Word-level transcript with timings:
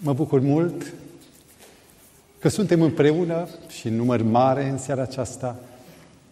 Mă 0.00 0.12
bucur 0.12 0.40
mult 0.40 0.92
că 2.38 2.48
suntem 2.48 2.82
împreună 2.82 3.48
și 3.68 3.86
în 3.86 3.94
număr 3.94 4.22
mare 4.22 4.68
în 4.68 4.78
seara 4.78 5.02
aceasta, 5.02 5.60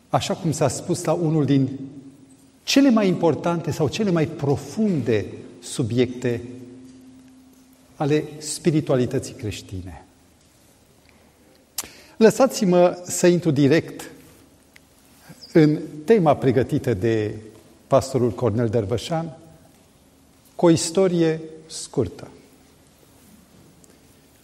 așa 0.09 0.35
cum 0.35 0.53
s-a 0.53 0.69
spus 0.69 1.05
la 1.05 1.13
unul 1.13 1.45
din 1.45 1.79
cele 2.63 2.91
mai 2.91 3.09
importante 3.09 3.71
sau 3.71 3.89
cele 3.89 4.11
mai 4.11 4.27
profunde 4.27 5.27
subiecte 5.63 6.43
ale 7.97 8.25
spiritualității 8.39 9.35
creștine. 9.35 10.05
Lăsați-mă 12.17 13.03
să 13.05 13.27
intru 13.27 13.51
direct 13.51 14.11
în 15.53 15.79
tema 16.05 16.37
pregătită 16.37 16.95
de 16.95 17.35
pastorul 17.87 18.31
Cornel 18.31 18.69
Dărbășan 18.69 19.37
cu 20.55 20.67
o 20.67 20.71
istorie 20.71 21.41
scurtă. 21.67 22.29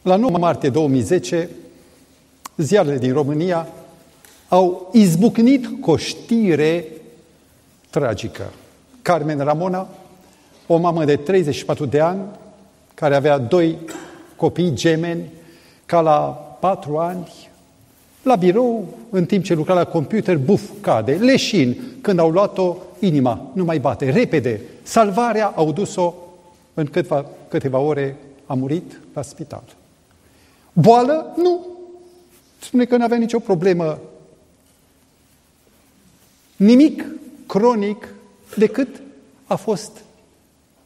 La 0.02 0.16
9 0.16 0.38
martie 0.38 0.68
2010, 0.68 1.48
ziarele 2.56 2.98
din 2.98 3.12
România 3.12 3.66
au 4.48 4.90
izbucnit 4.93 5.80
cu 5.80 5.90
o 5.90 5.96
știre 5.96 6.86
tragică. 7.90 8.52
Carmen 9.02 9.38
Ramona, 9.38 9.88
o 10.66 10.76
mamă 10.76 11.04
de 11.04 11.16
34 11.16 11.84
de 11.84 12.00
ani, 12.00 12.20
care 12.94 13.14
avea 13.14 13.38
doi 13.38 13.79
copii 14.36 14.74
gemeni, 14.74 15.30
ca 15.86 16.00
la 16.00 16.18
patru 16.60 16.96
ani, 16.96 17.29
la 18.22 18.36
birou, 18.36 18.98
în 19.10 19.24
timp 19.24 19.44
ce 19.44 19.54
lucra 19.54 19.74
la 19.74 19.84
computer, 19.84 20.38
buf, 20.38 20.62
cade, 20.80 21.12
leșin. 21.12 21.76
Când 22.00 22.18
au 22.18 22.30
luat-o, 22.30 22.76
inima 22.98 23.50
nu 23.52 23.64
mai 23.64 23.79
bate, 23.79 24.10
repede. 24.10 24.60
Salvarea 24.82 25.52
au 25.57 25.72
dus-o 25.72 26.14
în 26.74 26.86
câteva, 26.86 27.24
câteva 27.48 27.79
ore, 27.79 28.16
a 28.46 28.54
murit 28.54 29.00
la 29.14 29.22
spital. 29.22 29.62
Boală? 30.72 31.35
Nu. 31.36 31.67
Spune 32.58 32.84
că 32.84 32.96
nu 32.96 33.05
avea 33.05 33.19
nicio 33.19 33.38
problemă. 33.38 33.98
Nimic 36.56 37.05
cronic 37.46 38.14
decât 38.56 39.02
a 39.46 39.56
fost 39.56 39.91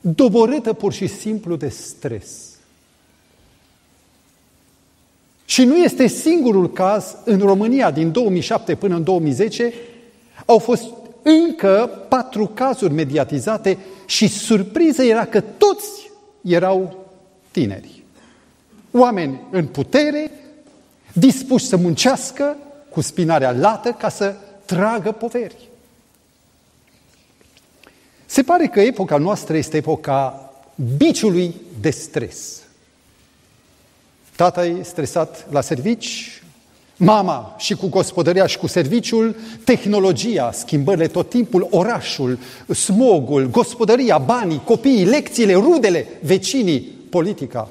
doborâtă 0.00 0.72
pur 0.72 0.92
și 0.92 1.06
simplu 1.06 1.56
de 1.56 1.68
stres. 1.68 2.56
Și 5.44 5.64
nu 5.64 5.76
este 5.76 6.06
singurul 6.06 6.72
caz 6.72 7.16
în 7.24 7.38
România 7.38 7.90
din 7.90 8.12
2007 8.12 8.74
până 8.74 8.94
în 8.94 9.04
2010. 9.04 9.72
Au 10.46 10.58
fost 10.58 10.84
încă 11.22 11.90
patru 12.08 12.46
cazuri 12.46 12.92
mediatizate 12.92 13.78
și 14.06 14.28
surpriză 14.28 15.02
era 15.02 15.24
că 15.24 15.40
toți 15.40 16.10
erau 16.40 17.06
tineri. 17.50 18.04
Oameni 18.98 19.40
în 19.50 19.66
putere, 19.66 20.30
dispuși 21.12 21.66
să 21.66 21.76
muncească 21.76 22.56
cu 22.90 23.00
spinarea 23.00 23.52
lată 23.52 23.90
ca 23.90 24.08
să 24.08 24.34
tragă 24.64 25.12
poveri. 25.12 25.68
Se 28.26 28.42
pare 28.42 28.66
că 28.66 28.80
epoca 28.80 29.16
noastră 29.16 29.56
este 29.56 29.76
epoca 29.76 30.50
biciului 30.96 31.54
de 31.80 31.90
stres. 31.90 32.62
Tata 34.36 34.66
e 34.66 34.82
stresat 34.82 35.46
la 35.50 35.60
servici, 35.60 36.42
mama 36.96 37.54
și 37.58 37.74
cu 37.74 37.88
gospodăria 37.88 38.46
și 38.46 38.58
cu 38.58 38.66
serviciul, 38.66 39.36
tehnologia, 39.64 40.52
schimbările 40.52 41.06
tot 41.06 41.28
timpul, 41.28 41.66
orașul, 41.70 42.38
smogul, 42.74 43.50
gospodăria, 43.50 44.18
banii, 44.18 44.62
copiii, 44.64 45.04
lecțiile, 45.04 45.54
rudele, 45.54 46.06
vecinii, 46.22 46.80
politica, 47.10 47.70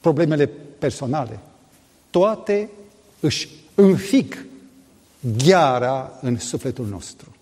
problemele 0.00 0.46
personale. 0.78 1.38
Toate 2.10 2.68
își 3.20 3.48
înfig 3.74 4.46
gheara 5.44 6.18
în 6.20 6.38
sufletul 6.38 6.86
nostru. 6.86 7.36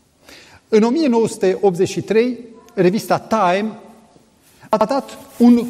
În 0.69 0.83
1983, 0.83 2.39
revista 2.75 3.19
Time 3.19 3.79
a 4.69 4.85
dat 4.85 5.19
un 5.39 5.67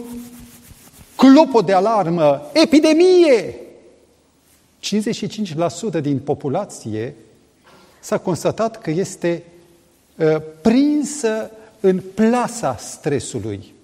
clopot 1.16 1.66
de 1.66 1.72
alarmă, 1.72 2.50
epidemie! 2.52 3.60
55% 5.98 6.00
din 6.00 6.18
populație 6.18 7.14
s-a 8.00 8.18
constatat 8.18 8.80
că 8.80 8.90
este 8.90 9.42
uh, 10.16 10.36
prinsă 10.62 11.50
în 11.80 12.02
plasa 12.14 12.76
stresului. 12.76 13.74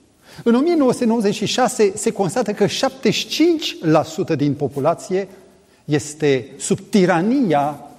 În 0.44 0.54
1996 0.54 1.92
se 1.96 2.12
constată 2.12 2.52
că 2.52 2.66
75% 2.66 4.36
din 4.36 4.54
populație 4.54 5.28
este 5.84 6.46
sub 6.58 6.78
tirania 6.90 7.90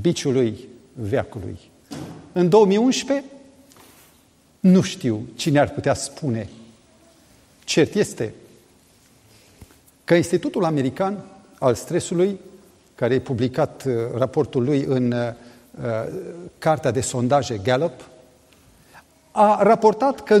biciului 0.00 0.58
veacului. 0.92 1.58
În 2.32 2.48
2011 2.48 3.24
nu 4.60 4.80
știu 4.80 5.26
cine 5.34 5.58
ar 5.58 5.70
putea 5.70 5.94
spune 5.94 6.48
Cert 7.64 7.94
este 7.94 8.34
că 10.04 10.14
Institutul 10.14 10.64
American 10.64 11.24
al 11.58 11.74
Stresului, 11.74 12.40
care 12.94 13.14
a 13.14 13.20
publicat 13.20 13.84
uh, 13.86 13.92
raportul 14.16 14.64
lui 14.64 14.82
în 14.82 15.12
uh, 15.12 15.32
cartea 16.58 16.90
de 16.90 17.00
sondaje 17.00 17.60
Gallup, 17.62 18.08
a 19.38 19.62
raportat 19.62 20.22
că 20.22 20.38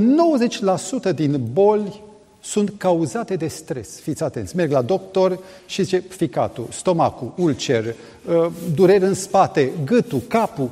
90% 1.10 1.14
din 1.14 1.40
boli 1.52 2.02
sunt 2.40 2.72
cauzate 2.76 3.36
de 3.36 3.48
stres. 3.48 4.00
Fiți 4.00 4.22
atenți, 4.22 4.56
merg 4.56 4.70
la 4.70 4.82
doctor 4.82 5.38
și 5.66 5.82
zice 5.82 5.98
ficatul, 5.98 6.66
stomacul, 6.70 7.32
ulcer, 7.36 7.84
uh, 7.84 8.46
dureri 8.74 9.04
în 9.04 9.14
spate, 9.14 9.72
gâtul, 9.84 10.20
capul. 10.28 10.70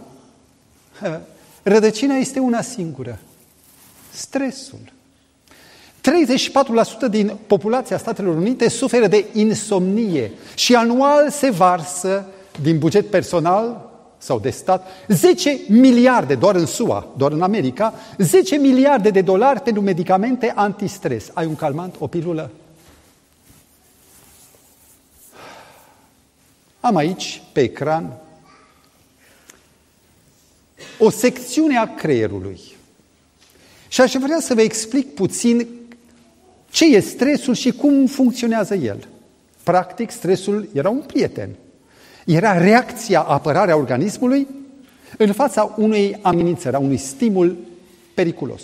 Rădăcina 1.62 2.14
este 2.14 2.38
una 2.38 2.62
singură. 2.62 3.18
Stresul. 4.10 4.92
34% 6.00 7.10
din 7.10 7.36
populația 7.46 7.98
Statelor 7.98 8.36
Unite 8.36 8.68
suferă 8.68 9.06
de 9.06 9.24
insomnie 9.32 10.32
și 10.54 10.74
anual 10.74 11.30
se 11.30 11.50
varsă 11.50 12.26
din 12.62 12.78
buget 12.78 13.10
personal 13.10 13.90
sau 14.18 14.38
de 14.38 14.50
stat 14.50 14.86
10 15.08 15.60
miliarde, 15.68 16.34
doar 16.34 16.54
în 16.54 16.66
SUA, 16.66 17.12
doar 17.16 17.32
în 17.32 17.42
America, 17.42 17.94
10 18.18 18.56
miliarde 18.56 19.10
de 19.10 19.20
dolari 19.20 19.60
pentru 19.60 19.82
medicamente 19.82 20.52
antistres. 20.54 21.30
Ai 21.34 21.46
un 21.46 21.56
calmant, 21.56 21.94
o 21.98 22.06
pilulă? 22.06 22.50
Am 26.80 26.96
aici, 26.96 27.42
pe 27.52 27.60
ecran, 27.60 28.12
o 30.98 31.10
secțiune 31.10 31.76
a 31.76 31.94
creierului. 31.94 32.60
Și 33.88 34.00
aș 34.00 34.12
vrea 34.12 34.40
să 34.40 34.54
vă 34.54 34.60
explic 34.60 35.14
puțin 35.14 35.66
ce 36.70 36.84
e 36.84 37.00
stresul 37.00 37.54
și 37.54 37.72
cum 37.72 38.06
funcționează 38.06 38.74
el? 38.74 39.08
Practic, 39.62 40.10
stresul 40.10 40.68
era 40.72 40.90
un 40.90 41.02
prieten. 41.06 41.50
Era 42.26 42.58
reacția, 42.58 43.20
apărarea 43.20 43.76
organismului 43.76 44.46
în 45.18 45.32
fața 45.32 45.74
unei 45.76 46.18
amenințări, 46.22 46.74
a 46.74 46.78
unui 46.78 46.96
stimul 46.96 47.56
periculos. 48.14 48.62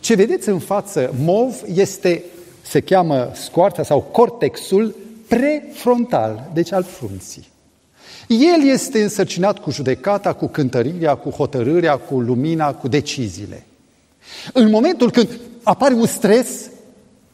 Ce 0.00 0.14
vedeți 0.14 0.48
în 0.48 0.58
față 0.58 1.14
mov 1.18 1.62
este, 1.74 2.24
se 2.62 2.80
cheamă 2.80 3.30
scoarța 3.34 3.82
sau 3.82 4.00
cortexul 4.00 4.94
prefrontal, 5.28 6.50
deci 6.52 6.72
al 6.72 6.82
frunții. 6.82 7.48
El 8.26 8.68
este 8.68 9.02
însărcinat 9.02 9.58
cu 9.58 9.70
judecata, 9.70 10.32
cu 10.32 10.46
cântărirea, 10.46 11.14
cu 11.14 11.30
hotărârea, 11.30 11.96
cu 11.96 12.20
lumina, 12.20 12.74
cu 12.74 12.88
deciziile. 12.88 13.66
În 14.52 14.70
momentul 14.70 15.10
când 15.10 15.28
apare 15.62 15.94
un 15.94 16.06
stres, 16.06 16.70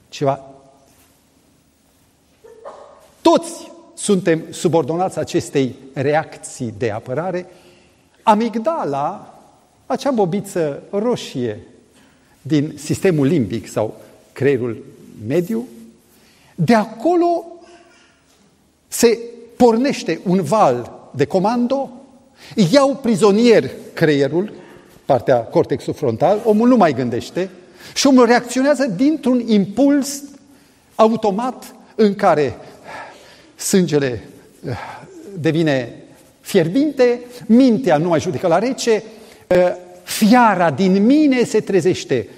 ceva. 0.08 0.44
Toți 3.20 3.70
suntem 4.00 4.42
subordonați 4.50 5.18
acestei 5.18 5.74
reacții 5.92 6.74
de 6.78 6.90
apărare. 6.90 7.46
Amigdala, 8.22 9.38
acea 9.86 10.10
bobiță 10.10 10.82
roșie 10.90 11.60
din 12.42 12.72
sistemul 12.76 13.26
limbic 13.26 13.68
sau 13.68 14.00
creierul 14.32 14.84
mediu, 15.26 15.68
de 16.54 16.74
acolo 16.74 17.44
se 18.88 19.18
pornește 19.56 20.20
un 20.24 20.42
val 20.42 21.08
de 21.14 21.24
comando, 21.24 21.90
iau 22.70 22.96
prizonier 22.96 23.70
creierul, 23.94 24.52
partea 25.04 25.36
cortexul 25.36 25.94
frontal, 25.94 26.40
omul 26.44 26.68
nu 26.68 26.76
mai 26.76 26.92
gândește, 26.92 27.50
și 27.94 28.06
omul 28.06 28.26
reacționează 28.26 28.86
dintr-un 28.86 29.48
impuls 29.48 30.22
automat 30.94 31.74
în 31.94 32.14
care 32.14 32.56
sângele 33.60 34.22
eh, 34.66 34.76
devine 35.38 35.94
fierbinte, 36.40 37.20
mintea 37.46 37.96
nu 37.96 38.08
mai 38.08 38.20
judecă 38.20 38.46
la 38.46 38.58
rece, 38.58 39.02
eh, 39.46 39.72
fiara 40.02 40.70
din 40.70 41.04
mine 41.04 41.44
se 41.44 41.60
trezește. 41.60 42.28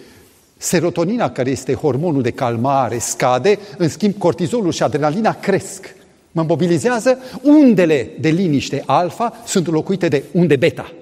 Serotonina, 0.56 1.30
care 1.30 1.50
este 1.50 1.74
hormonul 1.74 2.22
de 2.22 2.30
calmare, 2.30 2.98
scade, 2.98 3.58
în 3.78 3.88
schimb 3.88 4.14
cortizolul 4.19 4.72
și 4.72 4.82
adrenalina 4.82 5.34
cresc. 5.34 5.94
Mă 6.32 6.42
mobilizează, 6.42 7.19
undele 7.42 8.10
de 8.20 8.28
liniște 8.28 8.82
alfa 8.86 9.42
sunt 9.46 9.66
locuite 9.66 10.08
de 10.08 10.22
unde 10.32 10.56
beta 10.56 10.92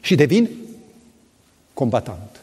și 0.00 0.14
devin 0.14 0.48
combatant. 1.74 2.40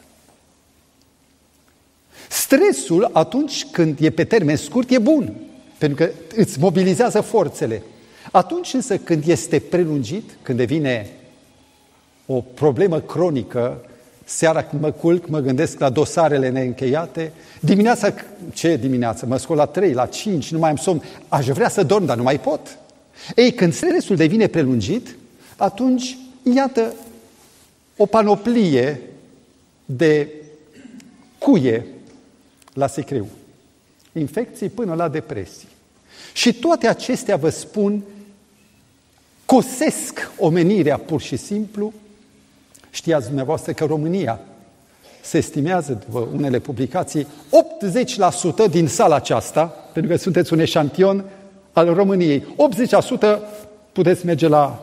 Stresul, 2.28 3.10
atunci 3.12 3.66
când 3.72 4.00
e 4.00 4.10
pe 4.10 4.24
termen 4.24 4.56
scurt, 4.56 4.90
e 4.90 4.98
bun, 4.98 5.34
pentru 5.78 6.04
că 6.04 6.10
îți 6.36 6.60
mobilizează 6.60 7.20
forțele. 7.20 7.82
Atunci 8.32 8.74
însă 8.74 8.96
când 8.96 9.26
este 9.26 9.58
prelungit, 9.58 10.36
când 10.42 10.58
devine 10.58 11.10
o 12.26 12.40
problemă 12.40 13.00
cronică, 13.00 13.84
seara 14.24 14.62
când 14.62 14.82
mă 14.82 14.90
culc, 14.90 15.28
mă 15.28 15.40
gândesc 15.40 15.78
la 15.78 15.90
dosarele 15.90 16.48
neîncheiate, 16.48 17.32
dimineața, 17.60 18.14
ce 18.52 18.76
dimineața? 18.76 19.26
Mă 19.26 19.36
scol 19.36 19.56
la 19.56 19.66
3, 19.66 19.92
la 19.92 20.06
5, 20.06 20.50
nu 20.50 20.58
mai 20.58 20.70
am 20.70 20.76
somn, 20.76 21.02
aș 21.28 21.46
vrea 21.46 21.68
să 21.68 21.82
dorm, 21.82 22.04
dar 22.04 22.16
nu 22.16 22.22
mai 22.22 22.40
pot. 22.40 22.78
Ei, 23.34 23.52
când 23.52 23.72
stresul 23.72 24.16
devine 24.16 24.46
prelungit, 24.46 25.16
atunci, 25.56 26.16
iată, 26.54 26.94
o 27.96 28.06
panoplie 28.06 29.00
de 29.84 30.28
cuie 31.38 31.86
la 32.72 32.86
sicriu. 32.86 33.26
Infecții 34.18 34.68
până 34.68 34.94
la 34.94 35.08
depresii. 35.08 35.68
Și 36.32 36.52
toate 36.52 36.88
acestea, 36.88 37.36
vă 37.36 37.48
spun, 37.48 38.02
cosesc 39.44 40.30
omenirea 40.38 40.98
pur 40.98 41.20
și 41.20 41.36
simplu. 41.36 41.92
Știați 42.90 43.26
dumneavoastră 43.26 43.72
că 43.72 43.84
România 43.84 44.40
se 45.22 45.38
estimează, 45.38 45.92
după 45.92 46.18
unele 46.18 46.58
publicații, 46.58 47.26
80% 48.66 48.70
din 48.70 48.88
sala 48.88 49.14
aceasta, 49.14 49.64
pentru 49.92 50.12
că 50.12 50.18
sunteți 50.18 50.52
un 50.52 50.58
eșantion 50.58 51.24
al 51.72 51.94
României, 51.94 52.46
80% 53.36 53.38
puteți 53.92 54.26
merge 54.26 54.48
la... 54.48 54.80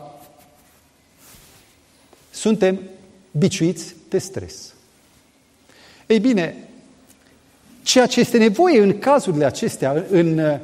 Suntem 2.31 2.79
biciuiți 3.31 3.95
de 4.09 4.17
stres. 4.17 4.73
Ei 6.07 6.19
bine, 6.19 6.67
ceea 7.83 8.05
ce 8.05 8.19
este 8.19 8.37
nevoie 8.37 8.81
în 8.81 8.99
cazurile 8.99 9.45
acestea, 9.45 10.05
în 10.09 10.37
uh, 10.37 10.59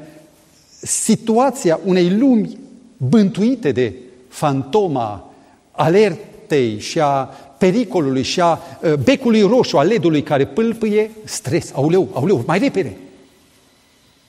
situația 0.82 1.80
unei 1.86 2.10
lumi 2.10 2.58
bântuite 2.98 3.72
de 3.72 3.94
fantoma 4.28 5.34
alertei 5.72 6.80
și 6.80 7.00
a 7.00 7.24
pericolului 7.58 8.24
și 8.24 8.42
a 8.42 8.60
uh, 8.82 8.94
becului 8.94 9.42
roșu, 9.42 9.78
a 9.78 9.84
ledului 9.84 10.24
care 10.24 10.46
pâlpâie, 10.46 11.12
stres, 11.24 11.72
auleu, 11.74 12.10
auleu, 12.14 12.44
mai 12.46 12.60
repede. 12.60 12.98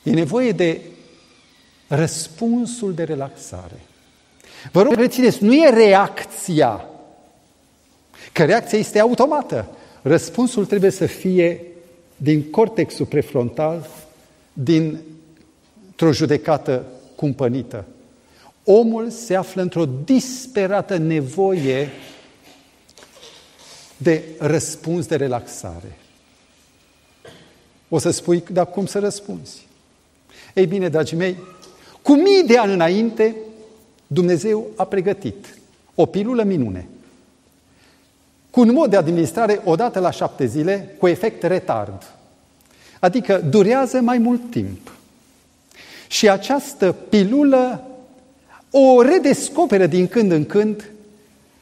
E 0.02 0.10
nevoie 0.10 0.52
de 0.52 0.80
răspunsul 1.86 2.94
de 2.94 3.02
relaxare. 3.02 3.80
Vă 4.72 4.82
rog, 4.82 4.92
rețineți, 4.92 5.44
nu 5.44 5.54
e 5.54 5.70
reacția, 5.70 6.84
că 8.32 8.44
reacția 8.44 8.78
este 8.78 8.98
automată. 8.98 9.68
Răspunsul 10.02 10.66
trebuie 10.66 10.90
să 10.90 11.06
fie 11.06 11.69
din 12.22 12.50
cortexul 12.50 13.06
prefrontal, 13.06 13.88
dintr-o 14.52 16.12
judecată 16.12 16.86
cumpănită. 17.14 17.84
Omul 18.64 19.10
se 19.10 19.34
află 19.34 19.62
într-o 19.62 19.84
disperată 20.04 20.96
nevoie 20.96 21.88
de 23.96 24.22
răspuns 24.38 25.06
de 25.06 25.16
relaxare. 25.16 25.98
O 27.88 27.98
să 27.98 28.10
spui, 28.10 28.44
dar 28.52 28.66
cum 28.66 28.86
să 28.86 28.98
răspunzi? 28.98 29.66
Ei 30.54 30.66
bine, 30.66 30.88
dragii 30.88 31.16
mei, 31.16 31.36
cu 32.02 32.12
mii 32.14 32.44
de 32.46 32.58
ani 32.58 32.72
înainte, 32.72 33.36
Dumnezeu 34.06 34.66
a 34.76 34.84
pregătit 34.84 35.58
o 35.94 36.06
pilulă 36.06 36.42
minune– 36.42 36.88
cu 38.50 38.60
un 38.60 38.72
mod 38.72 38.90
de 38.90 38.96
administrare 38.96 39.60
odată 39.64 39.98
la 39.98 40.10
șapte 40.10 40.46
zile, 40.46 40.94
cu 40.98 41.08
efect 41.08 41.42
retard. 41.42 42.14
Adică 43.00 43.42
durează 43.50 44.00
mai 44.00 44.18
mult 44.18 44.50
timp. 44.50 44.92
Și 46.08 46.30
această 46.30 46.92
pilulă 46.92 47.84
o 48.70 49.02
redescoperă 49.02 49.86
din 49.86 50.08
când 50.08 50.32
în 50.32 50.44
când, 50.44 50.90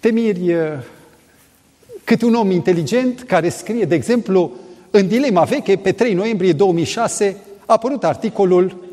te 0.01 0.11
miri 0.11 0.55
uh, 0.55 0.63
câte 2.05 2.25
un 2.25 2.35
om 2.35 2.51
inteligent 2.51 3.23
care 3.23 3.49
scrie, 3.49 3.85
de 3.85 3.95
exemplu, 3.95 4.53
în 4.91 5.09
Dilema 5.09 5.45
Veche, 5.45 5.77
pe 5.77 5.93
3 5.93 6.15
noiembrie 6.15 6.53
2006, 6.53 7.37
a 7.67 7.73
apărut 7.73 8.05
articolul 8.05 8.87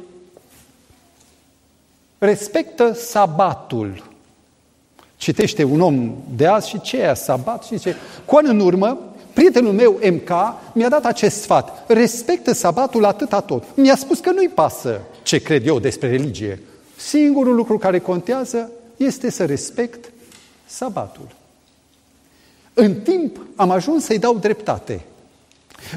Respectă 2.18 2.94
sabatul 2.94 4.04
Citește 5.26 5.64
un 5.64 5.82
om 5.82 6.16
de 6.36 6.46
azi 6.46 6.70
și 6.70 6.82
ce 6.82 6.98
e 6.98 7.14
sabat 7.14 7.64
și 7.64 7.78
zice, 7.78 7.96
cu 8.26 8.36
an 8.36 8.46
în 8.48 8.60
urmă, 8.60 9.00
prietenul 9.34 9.74
meu 9.74 10.00
MK 10.12 10.30
mi-a 10.74 10.90
dat 10.90 11.06
acest 11.06 11.42
sfat, 11.42 11.84
respectă 11.88 12.54
sabatul 12.54 13.06
atâta 13.06 13.42
tot. 13.42 13.64
Mi-a 13.76 13.96
spus 13.96 14.20
că 14.20 14.32
nu-i 14.32 14.50
pasă 14.50 15.02
ce 15.24 15.38
cred 15.38 15.68
eu 15.68 15.80
despre 15.80 16.10
religie. 16.10 16.62
Singurul 16.96 17.56
lucru 17.56 17.78
care 17.78 18.00
contează 18.00 18.72
este 18.98 19.32
să 19.32 19.46
respect 19.46 20.12
sabatul. 20.66 21.28
În 22.74 22.94
timp 22.94 23.40
am 23.56 23.72
ajuns 23.72 24.04
să-i 24.04 24.20
dau 24.20 24.38
dreptate. 24.38 25.06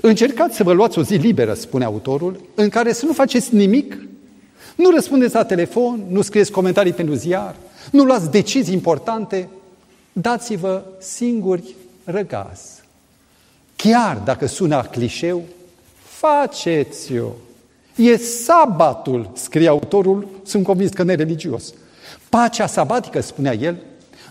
Încercați 0.01 0.57
să 0.57 0.63
vă 0.63 0.73
luați 0.73 0.99
o 0.99 1.03
zi 1.03 1.15
liberă, 1.15 1.55
spune 1.55 1.85
autorul, 1.85 2.41
în 2.55 2.69
care 2.69 2.93
să 2.93 3.07
nu 3.07 3.13
faceți 3.13 3.55
nimic, 3.55 3.99
nu 4.77 4.91
răspundeți 4.91 5.35
la 5.35 5.45
telefon, 5.45 6.05
nu 6.11 6.23
scrieți 6.23 6.51
comentarii 6.51 6.93
pentru 6.93 7.15
ziar, 7.15 7.55
nu 7.91 8.05
luați 8.05 8.31
decizii 8.31 8.75
importante, 8.75 9.49
dați-vă 10.13 10.83
singuri 10.99 11.75
răgaz. 12.05 12.61
Chiar 13.77 14.17
dacă 14.25 14.47
sună 14.47 14.83
clișeu, 14.91 15.43
faceți-o. 16.03 17.29
E 17.97 18.17
sabatul, 18.17 19.31
scrie 19.35 19.69
autorul, 19.69 20.29
sunt 20.45 20.65
convins 20.65 20.91
că 20.91 21.03
nereligios. 21.03 21.73
Pacea 22.29 22.67
sabatică, 22.67 23.21
spunea 23.21 23.53
el, 23.53 23.77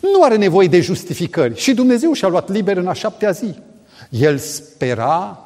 nu 0.01 0.23
are 0.23 0.37
nevoie 0.37 0.67
de 0.67 0.79
justificări 0.79 1.59
și 1.59 1.73
Dumnezeu 1.73 2.13
și-a 2.13 2.27
luat 2.27 2.49
liber 2.49 2.77
în 2.77 2.87
a 2.87 2.93
șaptea 2.93 3.31
zi. 3.31 3.55
El 4.09 4.37
spera 4.37 5.39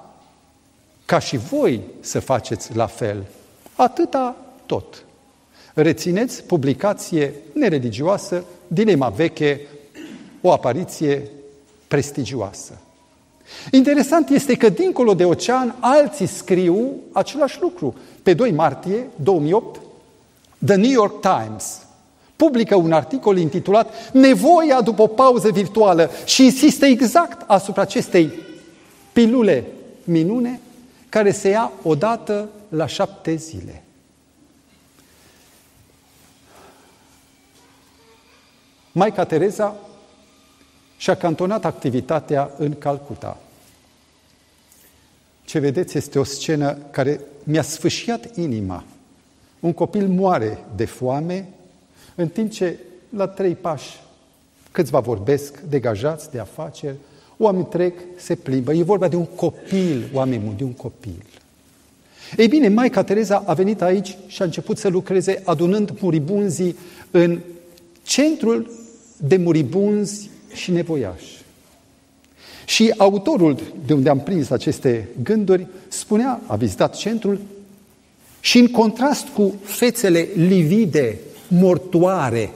ca 1.05 1.19
și 1.19 1.37
voi 1.37 1.81
să 1.99 2.19
faceți 2.19 2.75
la 2.75 2.85
fel. 2.85 3.23
Atâta 3.75 4.35
tot. 4.65 5.05
Rețineți, 5.73 6.43
publicație 6.43 7.33
nereligioasă, 7.53 8.43
dilema 8.67 9.09
veche, 9.09 9.61
o 10.41 10.51
apariție 10.51 11.29
prestigioasă. 11.87 12.77
Interesant 13.71 14.29
este 14.29 14.55
că 14.55 14.69
dincolo 14.69 15.13
de 15.13 15.25
ocean 15.25 15.75
alții 15.79 16.27
scriu 16.27 16.95
același 17.11 17.61
lucru. 17.61 17.95
Pe 18.23 18.33
2 18.33 18.51
martie 18.51 19.07
2008, 19.15 19.79
The 20.65 20.75
New 20.75 20.91
York 20.91 21.19
Times 21.19 21.85
publică 22.35 22.75
un 22.75 22.91
articol 22.91 23.37
intitulat 23.37 24.11
Nevoia 24.13 24.81
după 24.81 25.01
o 25.01 25.07
pauză 25.07 25.49
virtuală 25.49 26.09
și 26.25 26.43
insistă 26.43 26.85
exact 26.85 27.49
asupra 27.49 27.81
acestei 27.81 28.31
pilule 29.11 29.63
minune 30.03 30.59
care 31.09 31.31
se 31.31 31.49
ia 31.49 31.71
odată 31.83 32.49
la 32.69 32.85
șapte 32.85 33.35
zile. 33.35 33.83
Maica 38.91 39.25
Tereza 39.25 39.75
și-a 40.97 41.15
cantonat 41.15 41.65
activitatea 41.65 42.51
în 42.57 42.77
Calcuta. 42.77 43.37
Ce 45.45 45.59
vedeți 45.59 45.97
este 45.97 46.19
o 46.19 46.23
scenă 46.23 46.77
care 46.91 47.21
mi-a 47.43 47.61
sfâșiat 47.61 48.37
inima. 48.37 48.83
Un 49.59 49.73
copil 49.73 50.07
moare 50.07 50.63
de 50.75 50.85
foame, 50.85 51.47
în 52.15 52.27
timp 52.27 52.51
ce 52.51 52.77
la 53.09 53.27
trei 53.27 53.55
pași 53.55 53.99
câțiva 54.71 54.99
vorbesc, 54.99 55.59
degajați 55.59 56.31
de 56.31 56.39
afaceri, 56.39 56.95
oameni 57.37 57.65
trec, 57.65 57.99
se 58.17 58.35
plimbă. 58.35 58.73
E 58.73 58.83
vorba 58.83 59.07
de 59.07 59.15
un 59.15 59.25
copil, 59.25 60.09
oameni 60.13 60.43
buni, 60.43 60.57
de 60.57 60.63
un 60.63 60.73
copil. 60.73 61.25
Ei 62.37 62.47
bine, 62.47 62.67
Maica 62.67 63.03
Tereza 63.03 63.43
a 63.45 63.53
venit 63.53 63.81
aici 63.81 64.17
și 64.27 64.41
a 64.41 64.45
început 64.45 64.77
să 64.77 64.87
lucreze 64.87 65.41
adunând 65.45 65.99
muribunzii 65.99 66.75
în 67.11 67.39
centrul 68.03 68.71
de 69.27 69.37
muribunzi 69.37 70.29
și 70.53 70.71
nevoiași. 70.71 71.41
Și 72.65 72.93
autorul 72.97 73.57
de 73.85 73.93
unde 73.93 74.09
am 74.09 74.19
prins 74.19 74.49
aceste 74.49 75.07
gânduri 75.23 75.67
spunea, 75.87 76.41
a 76.45 76.55
vizitat 76.55 76.95
centrul, 76.95 77.39
și 78.39 78.57
în 78.57 78.67
contrast 78.67 79.27
cu 79.27 79.53
fețele 79.63 80.27
livide, 80.35 81.19
mortoare, 81.47 82.51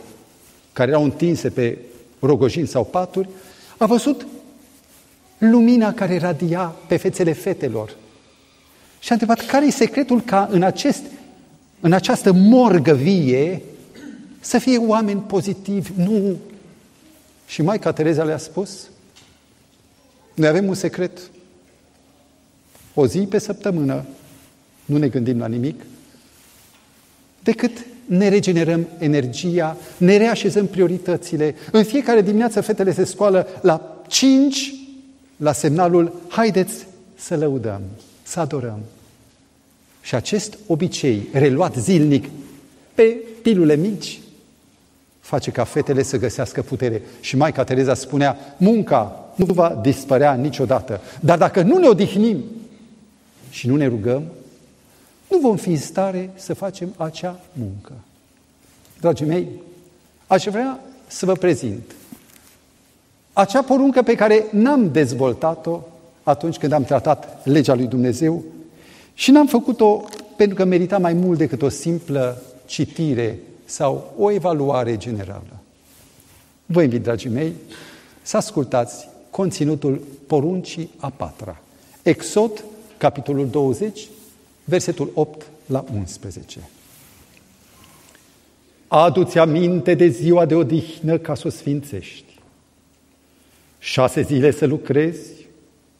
care 0.73 0.89
erau 0.89 1.03
întinse 1.03 1.49
pe 1.49 1.77
rogojini 2.19 2.67
sau 2.67 2.83
paturi, 2.83 3.29
a 3.77 3.85
văzut 3.85 4.27
lumina 5.37 5.93
care 5.93 6.17
radia 6.17 6.75
pe 6.87 6.97
fețele 6.97 7.33
fetelor, 7.33 7.95
Și 8.99 9.09
a 9.09 9.13
întrebat 9.13 9.45
care 9.45 9.65
e 9.65 9.69
secretul 9.69 10.21
ca 10.21 10.47
în, 10.51 10.63
acest, 10.63 11.01
în 11.79 11.93
această 11.93 12.31
morgă 12.31 12.93
vie 12.93 13.61
să 14.39 14.57
fie 14.57 14.77
oameni 14.77 15.19
pozitivi. 15.19 15.91
Nu. 15.95 16.35
Și 17.45 17.61
Maica 17.61 17.91
Tereza 17.91 18.23
le-a 18.23 18.37
spus, 18.37 18.89
noi 20.33 20.47
avem 20.47 20.67
un 20.67 20.73
secret. 20.73 21.19
O 22.93 23.07
zi 23.07 23.19
pe 23.19 23.37
săptămână 23.37 24.05
nu 24.85 24.97
ne 24.97 25.07
gândim 25.07 25.39
la 25.39 25.47
nimic, 25.47 25.85
decât 27.43 27.85
ne 28.05 28.27
regenerăm 28.27 28.87
energia, 28.97 29.77
ne 29.97 30.17
reașezăm 30.17 30.67
prioritățile. 30.67 31.55
În 31.71 31.83
fiecare 31.83 32.21
dimineață 32.21 32.61
fetele 32.61 32.93
se 32.93 33.03
scoală 33.03 33.47
la 33.61 34.03
5 34.07 34.73
la 35.37 35.51
semnalul 35.51 36.21
haideți 36.27 36.85
să 37.15 37.35
lăudăm, 37.35 37.81
să 38.23 38.39
adorăm. 38.39 38.79
Și 40.01 40.15
acest 40.15 40.57
obicei, 40.67 41.27
reluat 41.31 41.75
zilnic 41.75 42.29
pe 42.93 43.17
pilule 43.41 43.75
mici, 43.75 44.19
face 45.25 45.51
ca 45.51 45.63
fetele 45.63 46.03
să 46.03 46.17
găsească 46.17 46.61
putere. 46.61 47.01
Și 47.19 47.37
Maica 47.37 47.63
Tereza 47.63 47.93
spunea, 47.93 48.37
munca 48.57 49.29
nu 49.35 49.45
va 49.45 49.79
dispărea 49.81 50.33
niciodată, 50.33 51.01
dar 51.19 51.37
dacă 51.37 51.61
nu 51.61 51.77
ne 51.77 51.87
odihnim 51.87 52.43
și 53.49 53.67
nu 53.67 53.75
ne 53.75 53.87
rugăm, 53.87 54.23
nu 55.29 55.37
vom 55.37 55.55
fi 55.55 55.69
în 55.69 55.77
stare 55.77 56.29
să 56.35 56.53
facem 56.53 56.93
acea 56.97 57.39
muncă. 57.53 57.91
Dragii 58.99 59.25
mei, 59.25 59.47
aș 60.27 60.43
vrea 60.43 60.79
să 61.07 61.25
vă 61.25 61.33
prezint 61.33 61.95
acea 63.33 63.61
poruncă 63.61 64.01
pe 64.01 64.15
care 64.15 64.45
n-am 64.51 64.91
dezvoltat-o 64.91 65.81
atunci 66.23 66.57
când 66.57 66.71
am 66.71 66.83
tratat 66.83 67.45
legea 67.45 67.75
lui 67.75 67.87
Dumnezeu 67.87 68.43
și 69.13 69.31
n-am 69.31 69.47
făcut-o 69.47 70.03
pentru 70.35 70.55
că 70.55 70.65
merita 70.65 70.97
mai 70.97 71.13
mult 71.13 71.37
decât 71.37 71.61
o 71.61 71.69
simplă 71.69 72.41
citire 72.65 73.39
sau 73.65 74.13
o 74.17 74.31
evaluare 74.31 74.97
generală. 74.97 75.59
Vă 76.65 76.81
invit, 76.81 77.01
dragii 77.01 77.29
mei, 77.29 77.53
să 78.21 78.37
ascultați 78.37 79.07
conținutul 79.29 80.01
poruncii 80.27 80.89
a 80.97 81.09
patra. 81.09 81.61
Exod, 82.01 82.63
capitolul 82.97 83.47
20, 83.47 84.07
versetul 84.63 85.11
8 85.13 85.45
la 85.65 85.85
11. 85.95 86.59
Adu-ți 88.87 89.37
aminte 89.37 89.93
de 89.93 90.07
ziua 90.07 90.45
de 90.45 90.55
odihnă 90.55 91.17
ca 91.17 91.35
să 91.35 91.47
o 91.47 91.49
sfințești. 91.49 92.39
Șase 93.79 94.21
zile 94.21 94.51
să 94.51 94.65
lucrezi 94.65 95.31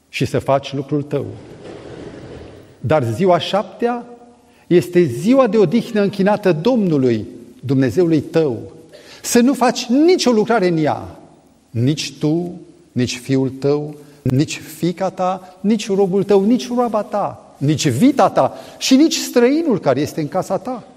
și 0.10 0.26
să 0.26 0.40
faci 0.40 0.74
lucrul 0.74 1.04
tău. 1.04 1.26
Dar 2.80 3.04
ziua 3.04 3.38
șaptea 3.38 4.06
este 4.68 5.04
ziua 5.04 5.48
de 5.48 5.58
odihnă 5.58 6.02
închinată 6.02 6.52
Domnului, 6.52 7.26
Dumnezeului 7.66 8.22
tău. 8.22 8.72
Să 9.24 9.40
nu 9.40 9.54
faci 9.54 9.86
nicio 9.86 10.32
lucrare 10.32 10.68
în 10.68 10.78
ea, 10.78 11.20
nici 11.70 12.18
tu, 12.18 12.60
nici 12.92 13.18
fiul 13.18 13.50
tău, 13.50 13.96
nici 14.22 14.58
fica 14.58 15.10
ta, 15.10 15.58
nici 15.62 15.88
robul 15.88 16.24
tău, 16.24 16.44
nici 16.44 16.68
roaba 16.68 17.04
ta, 17.04 17.56
nici 17.58 17.88
vita 17.88 18.30
ta 18.30 18.54
și 18.78 18.96
nici 18.96 19.16
străinul 19.16 19.80
care 19.80 20.00
este 20.00 20.22
în 20.22 20.28
casa 20.28 20.58
ta. 20.58 20.88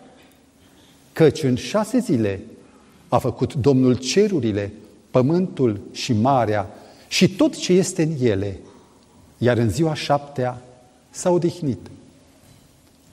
Căci 1.13 1.43
în 1.43 1.55
șase 1.55 1.99
zile 1.99 2.41
a 3.09 3.19
făcut 3.19 3.55
Domnul 3.55 3.95
cerurile, 3.95 4.73
pământul 5.11 5.81
și 5.93 6.13
marea 6.13 6.71
și 7.09 7.29
tot 7.29 7.57
ce 7.57 7.73
este 7.73 8.03
în 8.03 8.27
ele, 8.27 8.61
iar 9.39 9.57
în 9.57 9.71
ziua 9.71 9.95
șaptea 9.95 10.63
s-a 11.11 11.31
odihnit. 11.31 11.79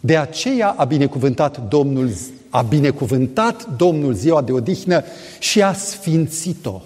De 0.05 0.17
aceea 0.17 0.69
a 0.69 0.83
binecuvântat 0.83 1.67
Domnul, 1.67 2.11
a 2.49 2.61
binecuvântat 2.61 3.75
Domnul 3.75 4.13
ziua 4.13 4.41
de 4.41 4.51
odihnă 4.51 5.03
și 5.39 5.63
a 5.63 5.73
sfințit-o. 5.73 6.81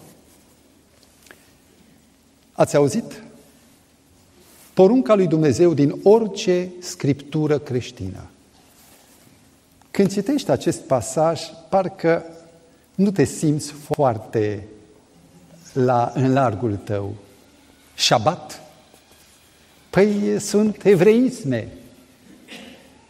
Ați 2.52 2.76
auzit? 2.76 3.24
Porunca 4.74 5.16
lui 5.16 5.28
Dumnezeu 5.28 5.74
din 5.74 5.96
orice 6.04 6.70
scriptură 6.80 7.60
creștină. 7.60 8.30
Când 9.92 10.12
citești 10.12 10.52
acest 10.52 10.80
pasaj, 10.80 11.42
parcă 11.70 12.26
nu 12.96 13.12
te 13.12 13.24
simți 13.24 13.72
foarte 13.72 14.68
la, 15.74 16.12
în 16.16 16.34
largul 16.34 16.76
tău. 16.84 17.16
Șabat? 17.96 18.62
Păi 19.90 20.40
sunt 20.40 20.84
evreisme. 20.84 21.68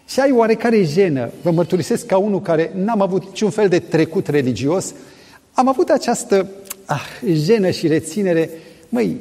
Și 0.09 0.19
ai 0.19 0.31
oarecare 0.31 0.83
jenă. 0.83 1.31
Vă 1.41 1.51
mărturisesc 1.51 2.05
ca 2.05 2.17
unul 2.17 2.41
care 2.41 2.71
n-am 2.75 3.01
avut 3.01 3.23
niciun 3.25 3.49
fel 3.49 3.67
de 3.67 3.79
trecut 3.79 4.27
religios, 4.27 4.93
am 5.53 5.67
avut 5.67 5.89
această 5.89 6.49
ah, 6.85 7.05
jenă 7.31 7.69
și 7.69 7.87
reținere. 7.87 8.49
Măi, 8.89 9.17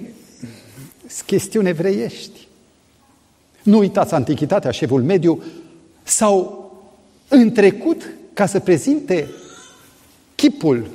chestiuni 1.27 1.69
evreiești. 1.69 2.47
Nu 3.63 3.79
uitați, 3.79 4.15
Antichitatea, 4.15 4.71
șeful 4.71 5.03
mediu, 5.03 5.43
s-au 6.03 6.71
întrecut 7.29 8.11
ca 8.33 8.47
să 8.47 8.61
prezinte 8.61 9.29
chipul, 10.35 10.91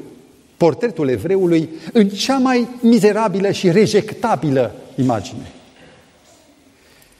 portretul 0.58 1.10
evreului 1.10 1.70
în 1.94 2.10
cea 2.10 2.38
mai 2.38 2.68
mizerabilă 2.82 3.52
și 3.52 3.72
rejectabilă 3.72 4.76
imagine. 4.96 5.52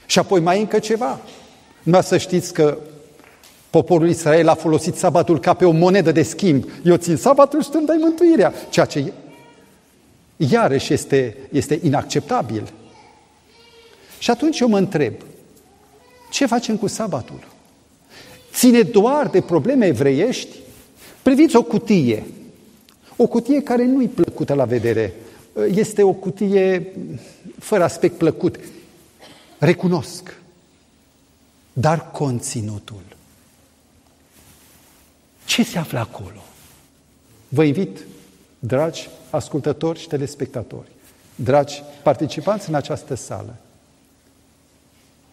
Și 0.06 0.20
apoi 0.20 0.40
mai 0.40 0.60
încă 0.60 0.80
ceva. 0.80 1.22
Nu 1.84 2.02
să 2.02 2.18
știți 2.18 2.54
că 2.54 2.78
poporul 3.70 4.10
Israel 4.10 4.48
a 4.48 4.54
folosit 4.54 4.96
sabatul 4.96 5.40
ca 5.40 5.54
pe 5.54 5.66
o 5.66 5.72
monedă 5.72 6.12
de 6.12 6.24
schimb. 6.24 6.66
Eu 6.84 6.96
țin 6.96 7.16
sabatul 7.16 7.62
și 7.62 7.70
tu 7.70 7.76
îmi 7.78 7.88
dai 7.88 7.98
mântuirea. 8.00 8.54
Ceea 8.70 8.86
ce 8.86 9.14
iarăși 10.38 10.94
este, 10.94 11.38
este 11.52 11.80
inacceptabil. 11.84 12.72
Și 14.20 14.30
atunci 14.30 14.60
eu 14.60 14.68
mă 14.68 14.78
întreb, 14.78 15.14
ce 16.32 16.46
facem 16.46 16.78
cu 16.78 16.88
sabatul? 16.88 17.48
Ține 18.54 18.82
doar 18.82 19.28
de 19.28 19.42
probleme 19.42 19.86
evreiești? 19.86 20.56
Priviți 21.22 21.56
o 21.56 21.64
cutie. 21.64 22.24
O 23.16 23.28
cutie 23.28 23.62
care 23.62 23.86
nu-i 23.86 24.08
plăcută 24.08 24.54
la 24.54 24.66
vedere. 24.66 25.14
Este 25.74 26.04
o 26.04 26.14
cutie 26.14 26.94
fără 27.60 27.84
aspect 27.84 28.18
plăcut. 28.18 28.60
Recunosc. 29.58 30.42
Dar 31.74 32.12
conținutul. 32.12 33.02
Ce 35.46 35.64
se 35.64 35.78
află 35.78 36.00
acolo? 36.00 36.44
Vă 37.48 37.64
invit, 37.64 38.00
dragi 38.60 39.10
ascultători 39.30 40.00
și 40.00 40.08
telespectatori, 40.08 40.88
dragi 41.36 41.84
participanți 42.04 42.70
în 42.70 42.76
această 42.76 43.16
sală, 43.16 43.56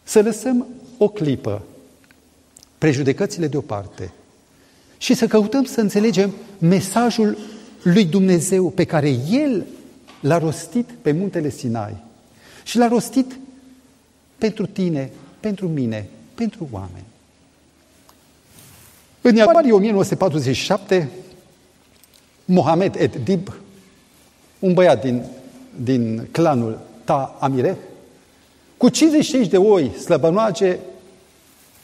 să 0.03 0.23
lăsăm 0.23 0.67
o 0.99 1.09
clipă 1.09 1.63
prejudecățile 2.79 3.47
deoparte 3.47 4.13
și 4.99 5.15
să 5.15 5.27
căutăm 5.27 5.65
să 5.65 5.81
înțelegem 5.81 6.35
mesajul 6.59 7.39
lui 7.83 8.05
Dumnezeu 8.05 8.71
pe 8.71 8.85
care 8.85 9.09
El 9.31 9.67
l-a 10.21 10.39
rostit 10.39 10.89
pe 11.03 11.13
muntele 11.13 11.51
Sinai 11.51 11.97
și 12.65 12.79
l-a 12.79 12.89
rostit 12.89 13.39
pentru 14.39 14.67
tine, 14.67 15.11
pentru 15.41 15.69
mine, 15.69 16.09
pentru 16.41 16.69
oameni. 16.71 17.05
În 19.21 19.37
ianuarie 19.37 19.73
1947, 19.73 21.09
Mohamed 22.45 22.95
Ed 22.99 23.17
Dib, 23.25 23.55
un 24.59 24.75
băiat 24.75 25.03
din, 25.03 25.25
din 25.83 26.29
clanul 26.31 26.79
Ta 27.05 27.37
Amireh, 27.41 27.77
cu 28.77 28.89
55 28.89 29.47
de 29.47 29.57
oi 29.57 29.91
slăbănoage, 29.91 30.79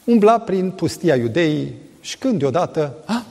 umbla 0.03 0.39
prin 0.39 0.71
pustia 0.71 1.15
iudeii 1.15 1.73
și 2.01 2.17
când 2.17 2.39
deodată, 2.39 2.93
a, 3.05 3.25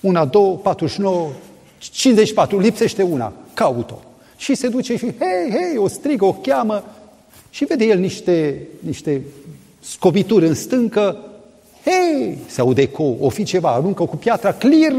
una, 0.00 0.24
două, 0.24 0.56
49, 0.56 1.30
54, 1.78 2.58
lipsește 2.58 3.02
una, 3.02 3.32
caut-o. 3.54 3.98
Și 4.36 4.54
se 4.54 4.68
duce 4.68 4.96
și, 4.96 5.04
hei, 5.04 5.50
hei, 5.50 5.76
o 5.76 5.88
strigă, 5.88 6.24
o 6.24 6.32
cheamă 6.32 6.84
și 7.50 7.64
vede 7.64 7.84
el 7.84 7.98
niște, 7.98 8.66
niște 8.80 9.22
scobituri 9.84 10.46
în 10.46 10.54
stâncă, 10.54 11.18
hei, 11.84 12.38
se 12.46 12.60
aude 12.60 12.82
eco, 12.82 13.14
o 13.20 13.28
fi 13.28 13.44
ceva, 13.44 13.70
aruncă 13.70 14.04
cu 14.04 14.16
piatra, 14.16 14.52
clir, 14.52 14.92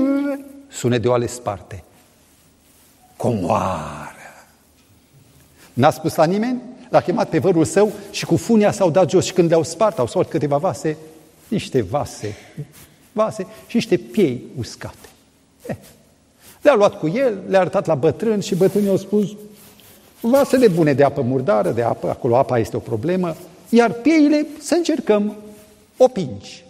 sune 0.68 0.98
de 0.98 1.08
oale 1.08 1.28
sparte. 1.28 1.84
Comoară! 3.16 4.16
N-a 5.74 5.90
spus 5.90 6.16
la 6.16 6.26
nimeni? 6.26 6.62
L-a 6.90 7.02
chemat 7.02 7.30
pe 7.30 7.40
vărul 7.40 7.66
său 7.66 7.92
și 8.12 8.26
cu 8.26 8.36
funia 8.36 8.72
s-au 8.72 8.90
dat 8.90 9.10
jos 9.10 9.26
și 9.26 9.34
când 9.34 9.50
le-au 9.50 9.64
spart, 9.64 10.00
au 10.00 10.08
spart 10.08 10.30
câteva 10.30 10.58
vase, 10.58 10.98
niște 11.48 11.82
vase, 11.82 12.36
vase 13.12 13.48
și 13.68 13.76
niște 13.76 13.98
piei 13.98 14.44
uscate. 14.58 15.10
Eh. 15.66 15.76
Le-a 16.62 16.76
luat 16.76 17.00
cu 17.00 17.08
el, 17.08 17.38
le-a 17.48 17.60
arătat 17.60 17.86
la 17.86 17.96
bătrân 17.96 18.40
și 18.40 18.56
bătrânii 18.56 18.90
au 18.90 18.98
spus 18.98 19.28
vasele 20.20 20.68
bune 20.68 20.94
de 20.94 21.04
apă 21.04 21.22
murdară, 21.22 21.72
de 21.72 21.82
apă, 21.82 22.10
acolo 22.10 22.38
apa 22.38 22.60
este 22.60 22.76
o 22.76 22.80
problemă, 22.80 23.36
iar 23.76 23.92
pieile 23.92 24.48
să 24.60 24.76
încercăm 24.76 25.36
opinci. 25.98 26.64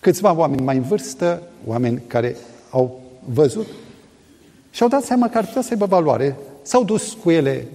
Câțiva 0.00 0.34
oameni 0.34 0.62
mai 0.62 0.76
în 0.76 0.82
vârstă, 0.82 1.42
oameni 1.66 2.02
care 2.06 2.36
au 2.70 3.00
văzut 3.24 3.66
și-au 4.70 4.88
dat 4.88 5.04
seama 5.04 5.28
că 5.28 5.38
ar 5.38 5.46
putea 5.46 5.62
să 5.62 5.68
aibă 5.70 5.86
valoare. 5.86 6.36
S-au 6.62 6.84
dus 6.84 7.16
cu 7.22 7.30
ele 7.30 7.66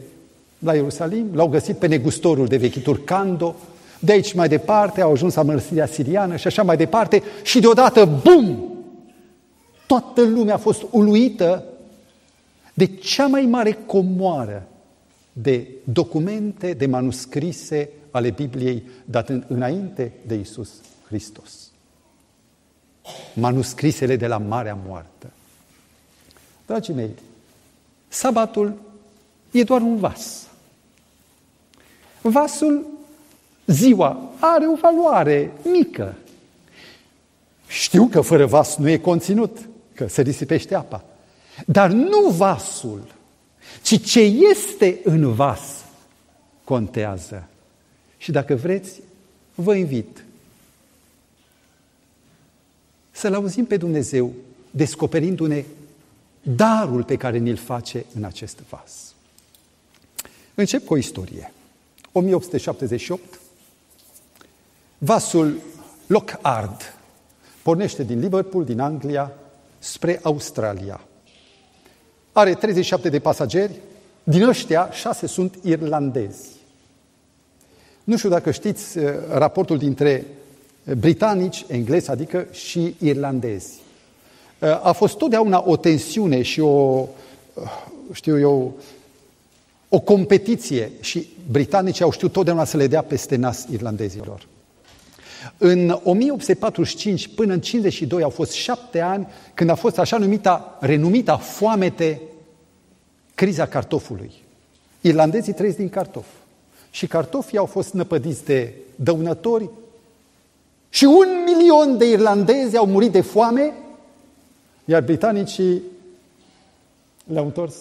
la 0.60 0.74
Ierusalim, 0.74 1.30
l-au 1.34 1.48
găsit 1.48 1.78
pe 1.78 1.88
negustorul 1.88 2.48
de 2.48 2.58
vechituri 2.58 3.04
Cando, 3.04 3.56
de 4.00 4.12
aici 4.12 4.34
mai 4.34 4.48
departe 4.48 5.02
au 5.02 5.12
ajuns 5.12 5.34
la 5.34 5.42
mărăsirea 5.42 5.86
siriană 5.86 6.36
și 6.36 6.48
așa 6.48 6.64
mai 6.64 6.78
departe 6.78 7.24
și 7.44 7.60
deodată, 7.60 8.22
bum! 8.24 8.64
Toată 9.86 10.22
lumea 10.22 10.54
a 10.54 10.58
fost 10.58 10.86
uluită 10.92 11.64
de 12.74 12.86
cea 12.86 13.28
mai 13.28 13.42
mare 13.42 13.78
comoară 13.86 14.68
de 15.42 15.68
documente, 15.84 16.74
de 16.74 16.86
manuscrise 16.86 17.90
ale 18.12 18.30
Bibliei 18.30 18.84
datând 19.06 19.46
înainte 19.48 20.12
de 20.28 20.36
Isus 20.36 20.70
Hristos. 21.08 21.72
Manuscrisele 23.34 24.16
de 24.16 24.28
la 24.28 24.38
Marea 24.38 24.78
Moartă. 24.86 25.32
Dragii 26.66 26.94
mei, 26.94 27.10
sabatul 28.08 28.74
e 29.52 29.64
doar 29.64 29.82
un 29.82 29.98
vas. 29.98 30.48
Vasul, 32.22 32.86
ziua, 33.66 34.32
are 34.40 34.68
o 34.68 34.76
valoare 34.76 35.52
mică. 35.64 36.16
Știu 37.68 38.06
că 38.06 38.22
fără 38.22 38.46
vas 38.46 38.76
nu 38.76 38.90
e 38.90 38.98
conținut, 38.98 39.58
că 39.94 40.08
se 40.08 40.22
risipește 40.22 40.76
apa. 40.76 41.04
Dar 41.66 41.90
nu 41.90 42.30
vasul, 42.30 43.18
ci 43.82 44.04
ce 44.06 44.20
este 44.20 45.00
în 45.04 45.34
vas 45.34 45.62
contează. 46.64 47.48
Și 48.18 48.32
dacă 48.32 48.56
vreți, 48.56 49.02
vă 49.56 49.76
invit 49.76 50.24
să-L 53.12 53.34
auzim 53.34 53.66
pe 53.66 53.78
Dumnezeu 53.78 54.34
descoperindu-ne 54.72 55.64
darul 56.42 57.04
pe 57.04 57.16
care 57.16 57.38
ni-l 57.38 57.58
face 57.58 58.06
în 58.16 58.24
acest 58.24 58.60
vas. 58.70 59.14
Încep 60.56 60.86
cu 60.86 60.94
o 60.94 60.98
istorie. 60.98 61.54
1878, 62.12 63.40
vasul 64.98 65.60
Lockhart 66.08 66.98
pornește 67.62 68.04
din 68.04 68.20
Liverpool, 68.20 68.66
din 68.66 68.80
Anglia, 68.80 69.32
spre 69.80 70.20
Australia. 70.24 71.02
Are 72.32 72.54
37 72.54 73.10
de 73.10 73.20
pasageri, 73.20 73.72
din 74.24 74.44
ăștia 74.44 74.92
șase 74.92 75.28
sunt 75.28 75.56
irlandezi. 75.64 76.48
Nu 78.04 78.18
știu 78.18 78.30
dacă 78.30 78.52
știți 78.52 78.98
uh, 78.98 79.04
raportul 79.30 79.78
dintre 79.78 80.26
britanici, 80.98 81.66
englezi, 81.68 82.10
adică 82.10 82.48
și 82.52 82.96
irlandezi. 83.00 83.74
Uh, 84.60 84.86
a 84.86 84.92
fost 84.92 85.18
totdeauna 85.18 85.64
o 85.66 85.78
tensiune 85.78 86.42
și 86.42 86.60
o, 86.60 87.08
uh, 87.54 87.64
știu 88.14 88.40
eu, 88.40 88.74
o 89.90 90.00
competiție 90.00 90.92
și 91.00 91.28
britanicii 91.52 92.04
au 92.04 92.12
știut 92.12 92.32
totdeauna 92.32 92.64
să 92.64 92.78
le 92.78 92.88
dea 92.88 93.02
peste 93.02 93.36
nas 93.36 93.66
irlandezilor. 93.72 94.48
În 95.58 96.00
1845 96.04 97.28
până 97.28 97.54
în 97.54 97.62
52 97.62 98.24
au 98.24 98.30
fost 98.30 98.52
șapte 98.52 99.00
ani 99.00 99.28
când 99.54 99.70
a 99.70 99.76
fost 99.76 99.98
așa 99.98 100.18
numita, 100.18 100.78
renumita 100.80 101.38
foamete 101.38 102.22
criza 103.36 103.66
cartofului. 103.66 104.32
Irlandezii 105.02 105.54
trăiesc 105.54 105.78
din 105.78 105.90
cartof. 105.90 106.26
Și 106.92 107.08
cartofii 107.08 107.58
au 107.58 107.66
fost 107.66 107.94
năpădiți 107.94 108.46
de 108.46 108.74
dăunători 108.96 109.70
și 110.90 111.04
un 111.04 111.28
milion 111.46 111.98
de 111.98 112.10
irlandezi 112.10 112.78
au 112.78 112.86
murit 112.86 113.12
de 113.12 113.22
foame, 113.22 113.74
iar 114.86 115.02
britanicii 115.02 115.82
le-au 117.24 117.46
întors 117.46 117.76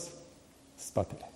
spatele. 0.75 1.31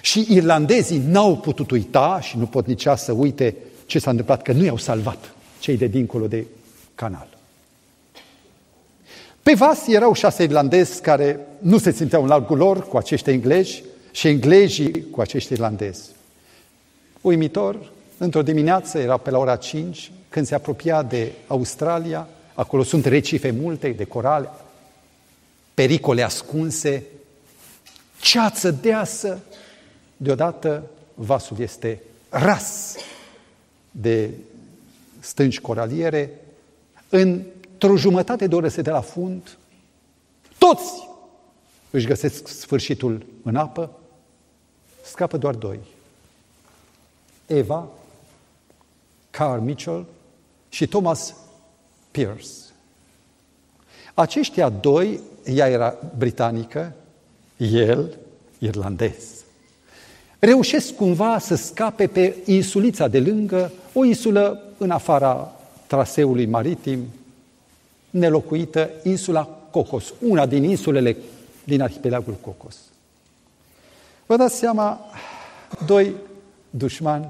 Și 0.00 0.26
irlandezii 0.28 1.02
n-au 1.06 1.36
putut 1.36 1.70
uita 1.70 2.20
și 2.20 2.38
nu 2.38 2.46
pot 2.46 2.66
nici 2.66 2.86
să 2.96 3.12
uite 3.12 3.56
ce 3.86 3.98
s-a 3.98 4.10
întâmplat, 4.10 4.42
că 4.42 4.52
nu 4.52 4.64
i-au 4.64 4.76
salvat 4.76 5.34
cei 5.60 5.76
de 5.76 5.86
dincolo 5.86 6.26
de 6.26 6.46
canal. 6.94 7.28
Pe 9.42 9.54
vas 9.54 9.86
erau 9.86 10.12
șase 10.12 10.42
irlandezi 10.42 11.00
care 11.00 11.40
nu 11.58 11.78
se 11.78 11.90
simțeau 11.90 12.22
în 12.22 12.28
largul 12.28 12.56
lor 12.56 12.88
cu 12.88 12.96
acești 12.96 13.30
englezi 13.30 13.82
și 14.10 14.28
englezii 14.28 15.10
cu 15.10 15.20
acești 15.20 15.52
irlandezi. 15.52 16.08
Uimitor, 17.20 17.90
într-o 18.18 18.42
dimineață, 18.42 18.98
era 18.98 19.16
pe 19.16 19.30
la 19.30 19.38
ora 19.38 19.56
5, 19.56 20.12
când 20.28 20.46
se 20.46 20.54
apropia 20.54 21.02
de 21.02 21.32
Australia, 21.46 22.28
acolo 22.54 22.82
sunt 22.82 23.04
recife 23.04 23.50
multe 23.50 23.88
de 23.88 24.04
corale, 24.04 24.48
pericole 25.74 26.22
ascunse, 26.22 27.02
ceață 28.20 28.70
deasă, 28.70 29.40
deodată 30.16 30.82
vasul 31.14 31.60
este 31.60 32.00
ras 32.28 32.94
de 33.90 34.30
stânci 35.20 35.60
coraliere, 35.60 36.40
într-o 37.08 37.96
jumătate 37.96 38.46
de 38.46 38.54
oră 38.54 38.68
se 38.68 38.82
de 38.82 38.90
la 38.90 39.00
fund, 39.00 39.56
toți 40.58 41.08
își 41.90 42.06
găsesc 42.06 42.48
sfârșitul 42.48 43.26
în 43.42 43.56
apă, 43.56 43.90
scapă 45.04 45.36
doar 45.36 45.54
doi. 45.54 45.78
Eva, 47.46 47.88
Carl 49.30 49.60
Mitchell 49.60 50.06
și 50.68 50.86
Thomas 50.86 51.34
Pierce. 52.10 52.48
Aceștia 54.14 54.68
doi, 54.68 55.20
ea 55.44 55.68
era 55.68 55.96
britanică, 56.18 56.94
el 57.56 58.18
irlandez. 58.58 59.44
Reușesc 60.40 60.94
cumva 60.94 61.38
să 61.38 61.54
scape 61.54 62.06
pe 62.06 62.36
insulița 62.44 63.08
de 63.08 63.20
lângă, 63.20 63.72
o 63.92 64.04
insulă 64.04 64.62
în 64.78 64.90
afara 64.90 65.52
traseului 65.86 66.46
maritim, 66.46 67.04
nelocuită, 68.10 68.90
insula 69.02 69.42
Cocos, 69.70 70.12
una 70.20 70.46
din 70.46 70.62
insulele 70.62 71.16
din 71.64 71.82
arhipelagul 71.82 72.34
Cocos. 72.40 72.76
Vă 74.26 74.36
dați 74.36 74.56
seama, 74.56 75.00
doi 75.86 76.14
dușmani 76.70 77.26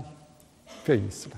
pe 0.84 0.92
insulă. 0.92 1.34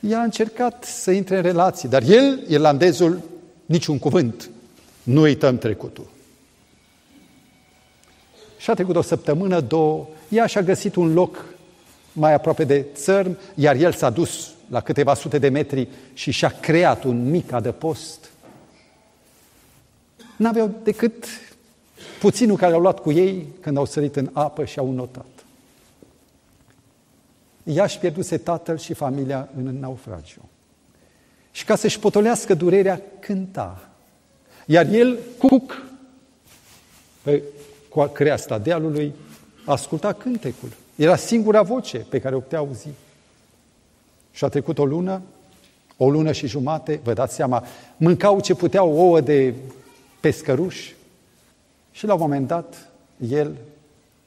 Ea 0.00 0.18
a 0.18 0.22
încercat 0.22 0.84
să 0.84 1.10
intre 1.10 1.36
în 1.36 1.42
relații, 1.42 1.88
dar 1.88 2.02
el, 2.02 2.42
irlandezul, 2.48 3.20
niciun 3.66 3.98
cuvânt. 3.98 4.50
Nu 5.02 5.20
uităm 5.20 5.58
trecutul. 5.58 6.06
Și 8.64 8.70
a 8.70 8.74
trecut 8.74 8.96
o 8.96 9.02
săptămână, 9.02 9.60
două, 9.60 10.06
ea 10.28 10.46
și-a 10.46 10.62
găsit 10.62 10.94
un 10.94 11.12
loc 11.12 11.44
mai 12.12 12.32
aproape 12.32 12.64
de 12.64 12.86
țărm, 12.94 13.38
iar 13.54 13.76
el 13.76 13.92
s-a 13.92 14.10
dus 14.10 14.50
la 14.70 14.80
câteva 14.80 15.14
sute 15.14 15.38
de 15.38 15.48
metri 15.48 15.88
și 16.12 16.30
și-a 16.30 16.48
creat 16.48 17.04
un 17.04 17.30
mic 17.30 17.52
adăpost. 17.52 18.30
N-aveau 20.36 20.74
decât 20.82 21.24
puținul 22.20 22.56
care 22.56 22.74
au 22.74 22.80
luat 22.80 23.00
cu 23.00 23.12
ei 23.12 23.46
când 23.60 23.76
au 23.76 23.84
sărit 23.84 24.16
în 24.16 24.30
apă 24.32 24.64
și 24.64 24.78
au 24.78 24.90
notat. 24.90 25.44
Ea 27.64 27.86
și 27.86 27.98
pierduse 27.98 28.38
tatăl 28.38 28.78
și 28.78 28.94
familia 28.94 29.48
în 29.56 29.78
naufragiu. 29.78 30.48
Și 31.52 31.64
ca 31.64 31.76
să-și 31.76 31.98
potolească 31.98 32.54
durerea, 32.54 33.00
cânta. 33.20 33.88
Iar 34.66 34.86
el, 34.86 35.18
cuc, 35.38 35.82
pe 37.22 37.42
creasta 38.12 38.58
dealului, 38.58 39.14
asculta 39.64 40.12
cântecul. 40.12 40.68
Era 40.94 41.16
singura 41.16 41.62
voce 41.62 41.98
pe 41.98 42.18
care 42.18 42.34
o 42.34 42.40
putea 42.40 42.58
auzi. 42.58 42.88
Și 44.32 44.44
a 44.44 44.48
trecut 44.48 44.78
o 44.78 44.84
lună, 44.84 45.22
o 45.96 46.10
lună 46.10 46.32
și 46.32 46.46
jumate, 46.46 47.00
vă 47.02 47.12
dați 47.12 47.34
seama, 47.34 47.64
mâncau 47.96 48.40
ce 48.40 48.54
puteau 48.54 48.96
ouă 48.96 49.20
de 49.20 49.54
pescăruși 50.20 50.94
și 51.92 52.06
la 52.06 52.14
un 52.14 52.20
moment 52.20 52.46
dat 52.46 52.88
el 53.30 53.56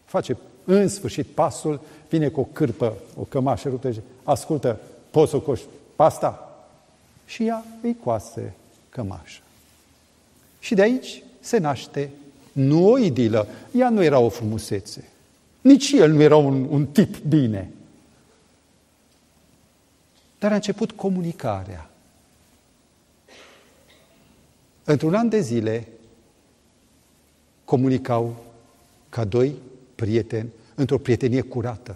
face 0.06 0.38
în 0.64 0.88
sfârșit 0.88 1.26
pasul, 1.26 1.80
vine 2.10 2.28
cu 2.28 2.40
o 2.40 2.44
cârpă, 2.44 2.94
o 3.20 3.22
cămașă 3.22 3.70
ruptă 3.70 3.92
și 3.92 4.00
ascultă, 4.24 4.80
poți 5.12 5.32
să 5.32 5.40
coși 5.40 5.64
pasta? 5.96 6.42
Și 7.26 7.46
ea 7.46 7.66
îi 7.82 7.98
coase 8.04 8.54
cămașă. 8.90 9.42
Și 10.60 10.76
de 10.76 10.82
aici 10.82 11.24
se 11.40 11.58
naște 11.58 12.10
nu 12.58 12.92
o 12.92 12.98
idilă, 12.98 13.48
ea 13.72 13.90
nu 13.90 14.04
era 14.04 14.20
o 14.20 14.30
frumusețe. 14.30 15.04
Nici 15.62 15.92
el 15.92 16.12
nu 16.12 16.22
era 16.22 16.36
un, 16.36 16.68
un 16.70 16.86
tip 16.86 17.18
bine. 17.18 17.72
Dar 20.40 20.52
a 20.52 20.56
început 20.56 20.92
comunicarea. 20.92 21.90
Într-un 24.84 25.14
an 25.14 25.30
de 25.30 25.40
zile 25.40 25.88
comunicau 27.66 28.36
ca 29.10 29.24
doi 29.26 29.56
prieteni 29.96 30.50
într-o 30.76 30.98
prietenie 30.98 31.42
curată. 31.42 31.96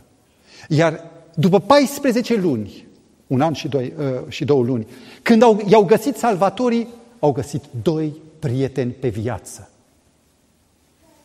Iar 0.70 1.12
după 1.36 1.60
14 1.60 2.36
luni, 2.36 2.88
un 3.28 3.42
an 3.42 3.54
și, 3.54 3.68
doi, 3.68 3.94
uh, 3.98 4.30
și 4.30 4.46
două 4.46 4.64
luni, 4.64 4.88
când 5.22 5.42
au, 5.42 5.62
i-au 5.68 5.86
găsit 5.86 6.16
salvatorii, 6.16 6.88
au 7.20 7.32
găsit 7.32 7.64
doi 7.82 8.14
prieteni 8.40 8.92
pe 8.92 9.10
viață. 9.10 9.71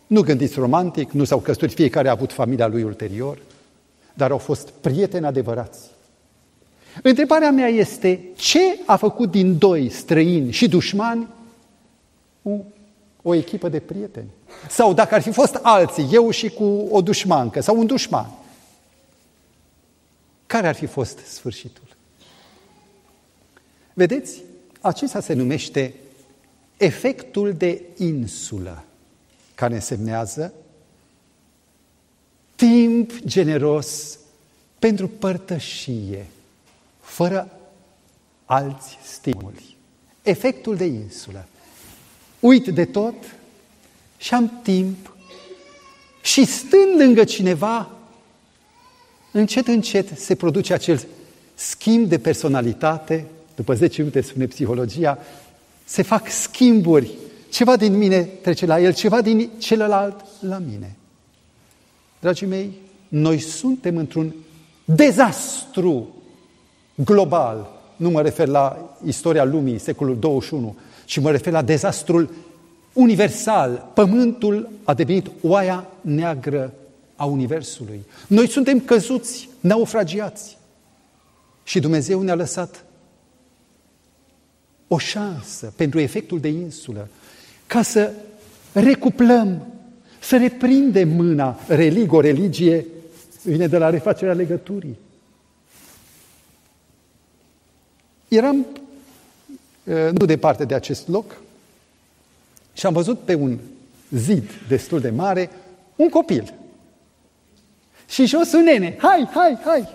Nu 0.07 0.21
gândiți 0.23 0.59
romantic, 0.59 1.11
nu 1.11 1.25
s-au 1.25 1.39
căsătorit, 1.39 1.75
fiecare 1.75 2.09
a 2.09 2.11
avut 2.11 2.33
familia 2.33 2.67
lui 2.67 2.83
ulterior, 2.83 3.39
dar 4.15 4.31
au 4.31 4.39
fost 4.39 4.69
prieteni 4.69 5.27
adevărați. 5.27 5.79
Întrebarea 7.03 7.51
mea 7.51 7.69
este, 7.69 8.21
ce 8.37 8.79
a 8.87 8.97
făcut 8.97 9.31
din 9.31 9.59
doi 9.59 9.91
străini 9.91 10.53
și 10.53 10.69
dușmani 10.69 11.27
o, 12.43 12.51
o 13.23 13.35
echipă 13.35 13.69
de 13.69 13.81
prieteni? 13.81 14.29
Sau 14.69 14.95
dacă 14.95 15.15
ar 15.15 15.23
fi 15.23 15.31
fost 15.31 15.55
alții, 15.55 16.09
eu 16.13 16.31
și 16.31 16.49
cu 16.49 16.65
o 16.91 17.01
dușmancă 17.01 17.61
sau 17.61 17.79
un 17.79 17.87
dușman, 17.87 18.31
care 20.47 20.69
ar 20.69 20.75
fi 20.75 20.87
fost 20.87 21.19
sfârșitul? 21.19 21.83
Vedeți, 23.93 24.43
acesta 24.81 25.21
se 25.21 25.33
numește 25.33 25.95
efectul 26.77 27.53
de 27.53 27.83
insulă, 27.97 28.85
care 29.57 29.75
însemnează 29.75 30.53
timp 32.55 33.13
generos 33.25 34.19
pentru 34.79 35.09
părtășie, 35.09 36.27
fără 37.01 37.51
alți 38.45 38.99
stimuli. 39.03 39.77
Efectul 40.23 40.77
de 40.77 40.85
insulă. 40.85 41.47
Uit 42.41 42.67
de 42.69 42.85
tot 42.85 43.15
și 44.17 44.35
am 44.35 44.61
timp 44.63 45.17
și 46.23 46.45
stând 46.45 46.97
lângă 47.01 47.25
cineva, 47.25 47.91
încet, 49.33 49.67
încet 49.67 50.19
se 50.19 50.35
produce 50.35 50.73
acel 50.73 51.07
schimb 51.55 52.09
de 52.09 52.19
personalitate, 52.19 53.27
după 53.55 53.75
10 53.75 54.01
minute 54.01 54.21
spune 54.21 54.47
psihologia, 54.47 55.19
se 55.85 56.03
fac 56.03 56.31
schimburi. 56.31 57.11
Ceva 57.49 57.77
din 57.77 57.97
mine 57.97 58.23
trece 58.23 58.67
la 58.67 58.81
el, 58.81 58.95
ceva 58.95 59.21
din 59.21 59.51
celălalt 59.59 60.25
la 60.41 60.59
mine. 60.59 60.97
Dragii 62.21 62.47
mei, 62.47 62.73
noi 63.09 63.39
suntem 63.39 63.97
într-un 63.97 64.35
dezastru 64.85 66.15
global. 66.95 67.71
Nu 67.97 68.11
mă 68.11 68.23
refer 68.23 68.49
la 68.49 68.97
istoria 69.05 69.45
lumii, 69.45 69.79
secolul 69.79 70.19
21, 70.19 70.77
ci 71.05 71.19
mă 71.19 71.31
refer 71.31 71.53
la 71.53 71.63
dezastrul 71.63 72.35
universal. 72.93 73.91
Pământul 73.95 74.69
a 74.85 74.95
devenit 74.95 75.31
oaia 75.43 75.87
neagră 76.01 76.75
a 77.17 77.25
Universului. 77.25 78.05
Noi 78.27 78.49
suntem 78.49 78.81
căzuți, 78.81 79.49
naufragiați. 79.61 80.59
Și 81.63 81.81
Dumnezeu 81.81 82.23
ne-a 82.23 82.35
lăsat 82.35 82.85
o 84.89 84.99
șansă 84.99 85.73
pentru 85.77 86.01
efectul 86.01 86.41
de 86.41 86.49
insulă, 86.49 87.09
ca 87.67 87.83
să 87.83 88.13
recuplăm, 88.73 89.67
să 90.21 90.37
reprindem 90.37 91.09
mâna. 91.09 91.59
Relig, 91.69 92.13
o 92.13 92.21
religie 92.21 92.87
vine 93.43 93.67
de 93.67 93.79
la 93.79 93.91
refacerea 93.91 94.35
legăturii. 94.35 94.99
Eram 98.29 98.67
nu 100.13 100.25
departe 100.25 100.65
de 100.65 100.75
acest 100.75 101.09
loc 101.09 101.37
și 102.73 102.87
am 102.87 102.93
văzut 102.93 103.19
pe 103.19 103.35
un 103.35 103.59
zid 104.11 104.51
destul 104.69 105.01
de 105.01 105.11
mare 105.11 105.51
un 105.97 106.09
copil. 106.09 106.55
Și 108.09 108.27
jos 108.27 108.53
un 108.53 108.63
nene, 108.63 108.97
hai, 108.99 109.29
hai, 109.35 109.59
hai! 109.65 109.89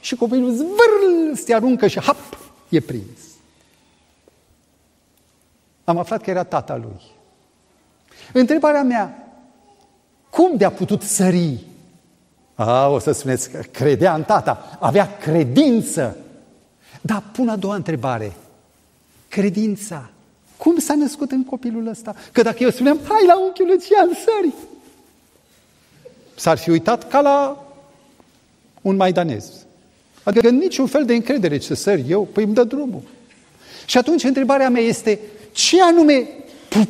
Și 0.00 0.16
copilul 0.16 0.52
zvârl, 0.52 1.34
se 1.34 1.54
aruncă 1.54 1.86
și 1.86 2.00
hap, 2.00 2.38
e 2.68 2.80
prins. 2.80 3.18
Am 5.84 5.98
aflat 5.98 6.22
că 6.22 6.30
era 6.30 6.44
tata 6.44 6.76
lui. 6.76 7.15
Întrebarea 8.32 8.82
mea, 8.82 9.32
cum 10.30 10.56
de-a 10.56 10.70
putut 10.70 11.02
sări? 11.02 11.58
A, 12.54 12.88
o 12.88 12.98
să 12.98 13.12
spuneți 13.12 13.50
că 13.50 13.62
credea 13.70 14.14
în 14.14 14.22
tata, 14.22 14.76
avea 14.80 15.16
credință. 15.16 16.16
Dar 17.00 17.22
pun 17.32 17.48
a 17.48 17.56
doua 17.56 17.74
întrebare. 17.74 18.32
Credința. 19.28 20.10
Cum 20.56 20.78
s-a 20.78 20.94
născut 20.94 21.30
în 21.30 21.44
copilul 21.44 21.86
ăsta? 21.86 22.14
Că 22.32 22.42
dacă 22.42 22.62
eu 22.62 22.70
spuneam, 22.70 22.98
hai 23.08 23.26
la 23.26 23.38
unchiul 23.38 23.66
Lucian, 23.66 24.08
sări. 24.08 24.54
S-ar 26.34 26.58
fi 26.58 26.70
uitat 26.70 27.08
ca 27.08 27.20
la 27.20 27.66
un 28.80 28.96
maidanez. 28.96 29.52
Adică 30.22 30.50
niciun 30.50 30.86
fel 30.86 31.04
de 31.04 31.14
încredere 31.14 31.58
ce 31.58 31.74
sări 31.74 32.04
eu, 32.08 32.24
păi 32.32 32.44
îmi 32.44 32.54
dă 32.54 32.64
drumul. 32.64 33.02
Și 33.86 33.98
atunci 33.98 34.22
întrebarea 34.24 34.70
mea 34.70 34.82
este, 34.82 35.20
ce 35.52 35.82
anume 35.82 36.28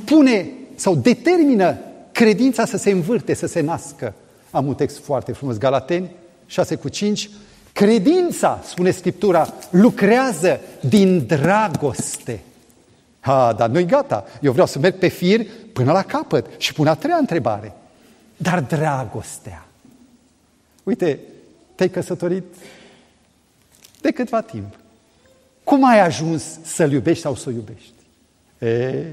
pune 0.05 0.51
sau 0.77 0.95
determină 0.95 1.79
credința 2.13 2.65
să 2.65 2.77
se 2.77 2.91
învârte, 2.91 3.35
să 3.35 3.47
se 3.47 3.61
nască? 3.61 4.15
Am 4.51 4.67
un 4.67 4.75
text 4.75 4.99
foarte 4.99 5.33
frumos, 5.33 5.59
Galateni 5.59 6.11
6 6.47 6.75
cu 6.75 6.89
5. 6.89 7.31
Credința, 7.73 8.61
spune 8.65 8.91
Scriptura, 8.91 9.55
lucrează 9.71 10.61
din 10.81 11.27
dragoste. 11.27 12.41
Ha, 13.21 13.53
dar 13.53 13.69
nu-i 13.69 13.87
gata. 13.87 14.25
Eu 14.41 14.53
vreau 14.53 14.67
să 14.67 14.79
merg 14.79 14.99
pe 14.99 15.09
fir 15.09 15.47
până 15.73 15.93
la 15.93 16.03
capăt. 16.03 16.47
Și 16.59 16.73
pun 16.73 16.87
a 16.87 16.95
treia 16.95 17.17
întrebare. 17.17 17.73
Dar 18.37 18.61
dragostea. 18.61 19.67
Uite, 20.83 21.19
te-ai 21.75 21.89
căsătorit 21.89 22.45
de 24.01 24.11
câtva 24.11 24.41
timp. 24.41 24.75
Cum 25.65 25.85
ai 25.85 26.01
ajuns 26.01 26.45
să-l 26.63 26.93
iubești 26.93 27.23
sau 27.23 27.35
să 27.35 27.49
o 27.49 27.53
iubești? 27.53 27.93
E, 28.59 29.05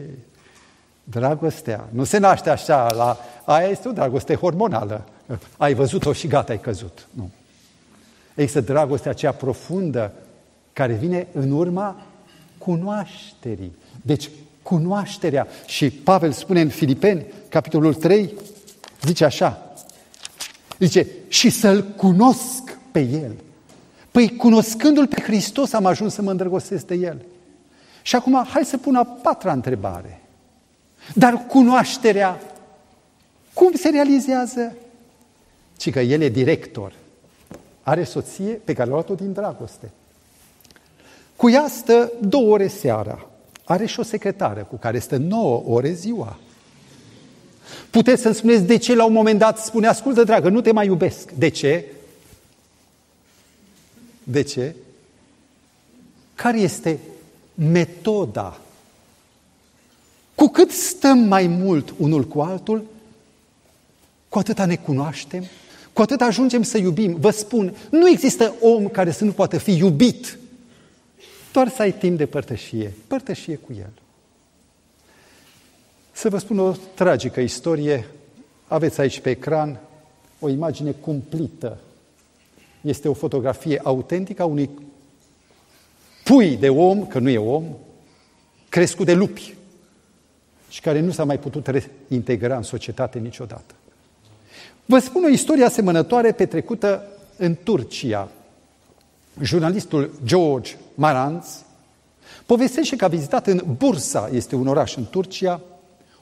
dragostea 1.03 1.87
nu 1.89 2.03
se 2.03 2.17
naște 2.17 2.49
așa, 2.49 2.91
la, 2.91 3.17
aia 3.45 3.67
este 3.67 3.87
o 3.87 3.91
dragoste 3.91 4.35
hormonală. 4.35 5.03
Ai 5.57 5.73
văzut-o 5.73 6.13
și 6.13 6.27
gata, 6.27 6.51
ai 6.51 6.59
căzut. 6.59 7.07
Nu. 7.11 7.29
Există 8.35 8.61
dragostea 8.61 9.11
aceea 9.11 9.31
profundă 9.31 10.11
care 10.73 10.93
vine 10.93 11.27
în 11.31 11.51
urma 11.51 12.01
cunoașterii. 12.57 13.75
Deci, 14.01 14.29
cunoașterea. 14.61 15.47
Și 15.65 15.89
Pavel 15.89 16.31
spune 16.31 16.61
în 16.61 16.69
Filipeni, 16.69 17.25
capitolul 17.49 17.93
3, 17.93 18.33
zice 19.01 19.25
așa, 19.25 19.73
zice, 20.79 21.07
și 21.27 21.49
să-L 21.49 21.83
cunosc 21.83 22.77
pe 22.91 22.99
El. 22.99 23.31
Păi, 24.11 24.35
cunoscându-L 24.35 25.07
pe 25.07 25.21
Hristos, 25.21 25.73
am 25.73 25.85
ajuns 25.85 26.13
să 26.13 26.21
mă 26.21 26.31
îndrăgostesc 26.31 26.85
de 26.85 26.95
El. 26.95 27.21
Și 28.01 28.15
acum, 28.15 28.45
hai 28.49 28.65
să 28.65 28.77
pun 28.77 28.95
a 28.95 29.03
patra 29.03 29.51
întrebare. 29.51 30.21
Dar 31.13 31.45
cunoașterea, 31.47 32.41
cum 33.53 33.73
se 33.73 33.89
realizează? 33.89 34.75
Ci 35.77 35.91
că 35.91 35.99
el 35.99 36.21
e 36.21 36.29
director. 36.29 36.93
Are 37.83 38.03
soție 38.03 38.51
pe 38.53 38.73
care 38.73 38.89
a 38.89 38.91
luat-o 38.91 39.15
din 39.15 39.33
dragoste. 39.33 39.91
Cu 41.35 41.49
ea 41.49 41.67
stă 41.67 42.11
două 42.21 42.51
ore 42.51 42.67
seara. 42.67 43.27
Are 43.63 43.85
și 43.85 43.99
o 43.99 44.03
secretară 44.03 44.67
cu 44.69 44.75
care 44.75 44.99
stă 44.99 45.17
nouă 45.17 45.63
ore 45.67 45.91
ziua. 45.91 46.39
Puteți 47.89 48.21
să-mi 48.21 48.35
spuneți 48.35 48.63
de 48.63 48.77
ce 48.77 48.95
la 48.95 49.05
un 49.05 49.13
moment 49.13 49.39
dat 49.39 49.57
spune, 49.57 49.87
ascultă 49.87 50.23
dragă, 50.23 50.49
nu 50.49 50.61
te 50.61 50.71
mai 50.71 50.85
iubesc. 50.85 51.31
De 51.31 51.47
ce? 51.47 51.85
De 54.23 54.41
ce? 54.41 54.75
Care 56.35 56.59
este 56.59 56.99
metoda. 57.55 58.57
Cu 60.43 60.49
cât 60.49 60.71
stăm 60.71 61.17
mai 61.17 61.47
mult 61.47 61.93
unul 61.97 62.23
cu 62.23 62.39
altul, 62.39 62.85
cu 64.29 64.39
atâta 64.39 64.65
ne 64.65 64.75
cunoaștem, 64.75 65.43
cu 65.93 66.01
atât 66.01 66.21
ajungem 66.21 66.63
să 66.63 66.77
iubim. 66.77 67.15
Vă 67.19 67.29
spun, 67.29 67.75
nu 67.89 68.09
există 68.09 68.53
om 68.61 68.87
care 68.87 69.11
să 69.11 69.23
nu 69.23 69.31
poată 69.31 69.57
fi 69.57 69.77
iubit, 69.77 70.37
doar 71.53 71.69
să 71.69 71.81
ai 71.81 71.91
timp 71.91 72.17
de 72.17 72.25
părtășie, 72.25 72.93
părtășie 73.07 73.55
cu 73.55 73.73
el. 73.79 73.91
Să 76.11 76.29
vă 76.29 76.37
spun 76.37 76.59
o 76.59 76.71
tragică 76.93 77.39
istorie. 77.39 78.07
Aveți 78.67 79.01
aici 79.01 79.19
pe 79.19 79.29
ecran 79.29 79.79
o 80.39 80.49
imagine 80.49 80.91
cumplită. 80.91 81.77
Este 82.81 83.07
o 83.07 83.13
fotografie 83.13 83.79
autentică 83.83 84.41
a 84.41 84.45
unui 84.45 84.69
pui 86.23 86.57
de 86.57 86.69
om, 86.69 87.07
că 87.07 87.19
nu 87.19 87.29
e 87.29 87.37
om, 87.37 87.63
crescut 88.69 89.05
de 89.05 89.13
lupi 89.13 89.55
și 90.73 90.81
care 90.81 90.99
nu 90.99 91.11
s-a 91.11 91.23
mai 91.23 91.39
putut 91.39 91.67
reintegra 91.67 92.55
în 92.55 92.63
societate 92.63 93.19
niciodată. 93.19 93.73
Vă 94.85 94.99
spun 94.99 95.23
o 95.23 95.27
istorie 95.27 95.65
asemănătoare 95.65 96.31
petrecută 96.31 97.03
în 97.37 97.55
Turcia. 97.63 98.29
Jurnalistul 99.41 100.11
George 100.25 100.75
Maranz 100.95 101.63
povestește 102.45 102.95
că 102.95 103.05
a 103.05 103.07
vizitat 103.07 103.47
în 103.47 103.63
Bursa, 103.77 104.29
este 104.31 104.55
un 104.55 104.67
oraș 104.67 104.95
în 104.95 105.05
Turcia, 105.09 105.61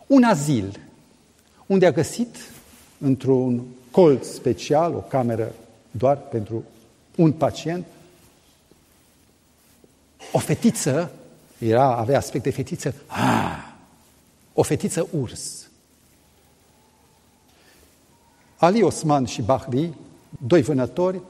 un 0.08 0.24
azil, 0.24 0.80
unde 1.66 1.86
a 1.86 1.92
găsit 1.92 2.36
într-un 2.98 3.64
colț 3.92 4.28
special, 4.28 4.94
o 4.94 5.00
cameră 5.00 5.52
doar 5.92 6.18
pentru 6.18 6.64
un 7.16 7.32
pacient, 7.32 7.86
o 10.32 10.40
fetiță, 10.40 11.12
era, 11.58 11.96
avea 11.96 12.18
aspect 12.18 12.44
de 12.44 12.52
fetiță, 12.52 12.94
ah, 13.08 13.71
o 14.54 14.64
fetiță 14.64 15.08
urs. 15.20 15.70
Ali 18.58 18.82
Osman 18.82 19.26
și 19.26 19.42
Bahri, 19.42 19.94
doi 20.48 20.62
vânători, 20.62 21.22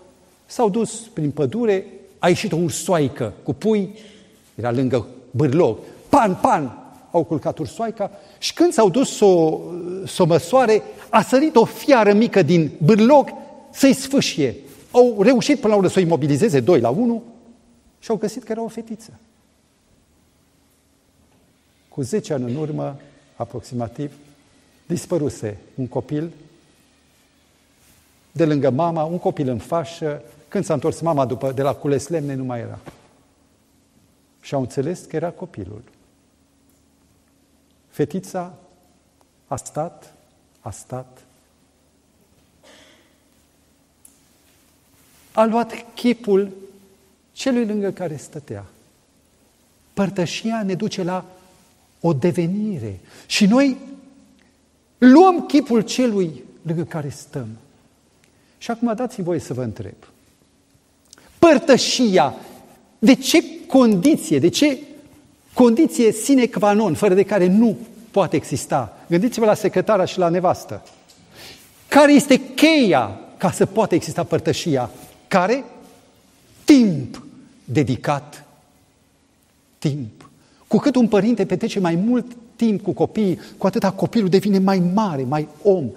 s-au 0.45 0.69
dus 0.69 0.99
prin 1.13 1.31
pădure, 1.31 1.86
a 2.19 2.27
ieșit 2.27 2.51
o 2.51 2.55
ursoaică 2.55 3.34
cu 3.43 3.53
pui, 3.53 3.95
era 4.55 4.71
lângă 4.71 5.07
bârlog, 5.31 5.77
pan, 6.10 6.38
pan, 6.41 6.81
au 7.12 7.23
culcat 7.23 7.57
ursoaica 7.57 8.12
și 8.38 8.53
când 8.53 8.73
s-au 8.73 8.89
dus 8.89 9.15
să 9.15 9.25
o, 9.25 9.62
să 10.05 10.21
o 10.21 10.25
măsoare, 10.25 10.81
a 11.10 11.21
sărit 11.21 11.55
o 11.55 11.65
fiară 11.65 12.13
mică 12.13 12.41
din 12.41 12.71
bârlog 12.84 13.29
să-i 13.71 13.93
sfâșie. 13.93 14.55
Au 14.91 15.21
reușit 15.21 15.60
până 15.60 15.73
la 15.73 15.77
urmă 15.77 15.89
să 15.89 15.99
o 15.99 16.01
imobilizeze 16.01 16.60
doi 16.60 16.79
la 16.79 16.89
unu 16.89 17.23
și 17.99 18.10
au 18.10 18.15
găsit 18.15 18.43
că 18.43 18.51
era 18.51 18.62
o 18.62 18.67
fetiță. 18.67 19.12
Cu 21.89 22.01
10 22.01 22.34
ani 22.34 22.51
în 22.51 22.55
urmă, 22.55 22.99
aproximativ, 23.41 24.13
dispăruse 24.86 25.58
un 25.75 25.88
copil 25.88 26.32
de 28.32 28.45
lângă 28.45 28.69
mama, 28.69 29.04
un 29.04 29.19
copil 29.19 29.47
în 29.47 29.58
fașă, 29.58 30.21
când 30.47 30.65
s-a 30.65 30.73
întors 30.73 30.99
mama 30.99 31.25
după, 31.25 31.51
de 31.51 31.62
la 31.62 31.73
cules 31.73 32.08
lemne, 32.08 32.34
nu 32.34 32.43
mai 32.43 32.60
era. 32.60 32.80
Și 34.41 34.54
au 34.54 34.60
înțeles 34.60 34.99
că 34.99 35.15
era 35.15 35.30
copilul. 35.30 35.82
Fetița 37.89 38.54
a 39.47 39.56
stat, 39.56 40.13
a 40.60 40.71
stat, 40.71 41.21
a 45.32 45.45
luat 45.45 45.71
chipul 45.93 46.51
celui 47.32 47.65
lângă 47.65 47.91
care 47.91 48.15
stătea. 48.15 48.65
Părtășia 49.93 50.63
ne 50.63 50.75
duce 50.75 51.04
la 51.04 51.25
o 52.01 52.13
devenire. 52.13 52.99
Și 53.25 53.45
noi 53.45 53.77
luăm 54.97 55.45
chipul 55.45 55.81
celui 55.81 56.43
lângă 56.61 56.83
care 56.83 57.09
stăm. 57.09 57.47
Și 58.57 58.71
acum 58.71 58.93
dați-mi 58.95 59.25
voie 59.25 59.39
să 59.39 59.53
vă 59.53 59.63
întreb. 59.63 59.95
Părtășia, 61.39 62.35
de 62.99 63.13
ce 63.13 63.43
condiție, 63.67 64.39
de 64.39 64.47
ce 64.47 64.77
condiție 65.53 66.11
sine 66.11 66.45
qua 66.45 66.73
non, 66.73 66.93
fără 66.93 67.13
de 67.13 67.23
care 67.23 67.47
nu 67.47 67.77
poate 68.11 68.35
exista? 68.35 68.97
Gândiți-vă 69.07 69.45
la 69.45 69.53
secretara 69.53 70.05
și 70.05 70.17
la 70.17 70.29
nevastă. 70.29 70.83
Care 71.87 72.13
este 72.13 72.41
cheia 72.55 73.19
ca 73.37 73.51
să 73.51 73.65
poată 73.65 73.95
exista 73.95 74.23
părtășia? 74.23 74.89
Care? 75.27 75.63
Timp 76.63 77.25
dedicat. 77.65 78.45
Timp. 79.77 80.20
Cu 80.71 80.77
cât 80.77 80.95
un 80.95 81.07
părinte 81.07 81.45
petrece 81.45 81.79
mai 81.79 81.95
mult 81.95 82.25
timp 82.55 82.81
cu 82.81 82.91
copiii, 82.91 83.39
cu 83.57 83.67
atâta 83.67 83.91
copilul 83.91 84.29
devine 84.29 84.60
mai 84.60 84.79
mare, 84.79 85.23
mai 85.23 85.47
om, 85.63 85.89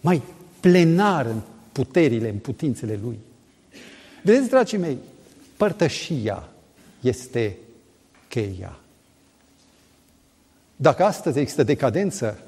mai 0.00 0.22
plenar 0.60 1.26
în 1.26 1.40
puterile, 1.72 2.28
în 2.28 2.38
putințele 2.38 2.98
lui. 3.02 3.18
Vedeți, 4.22 4.48
dragii 4.48 4.78
mei, 4.78 4.98
părtășia 5.56 6.48
este 7.00 7.56
cheia. 8.28 8.78
Dacă 10.76 11.04
astăzi 11.04 11.38
există 11.38 11.62
decadență, 11.62 12.38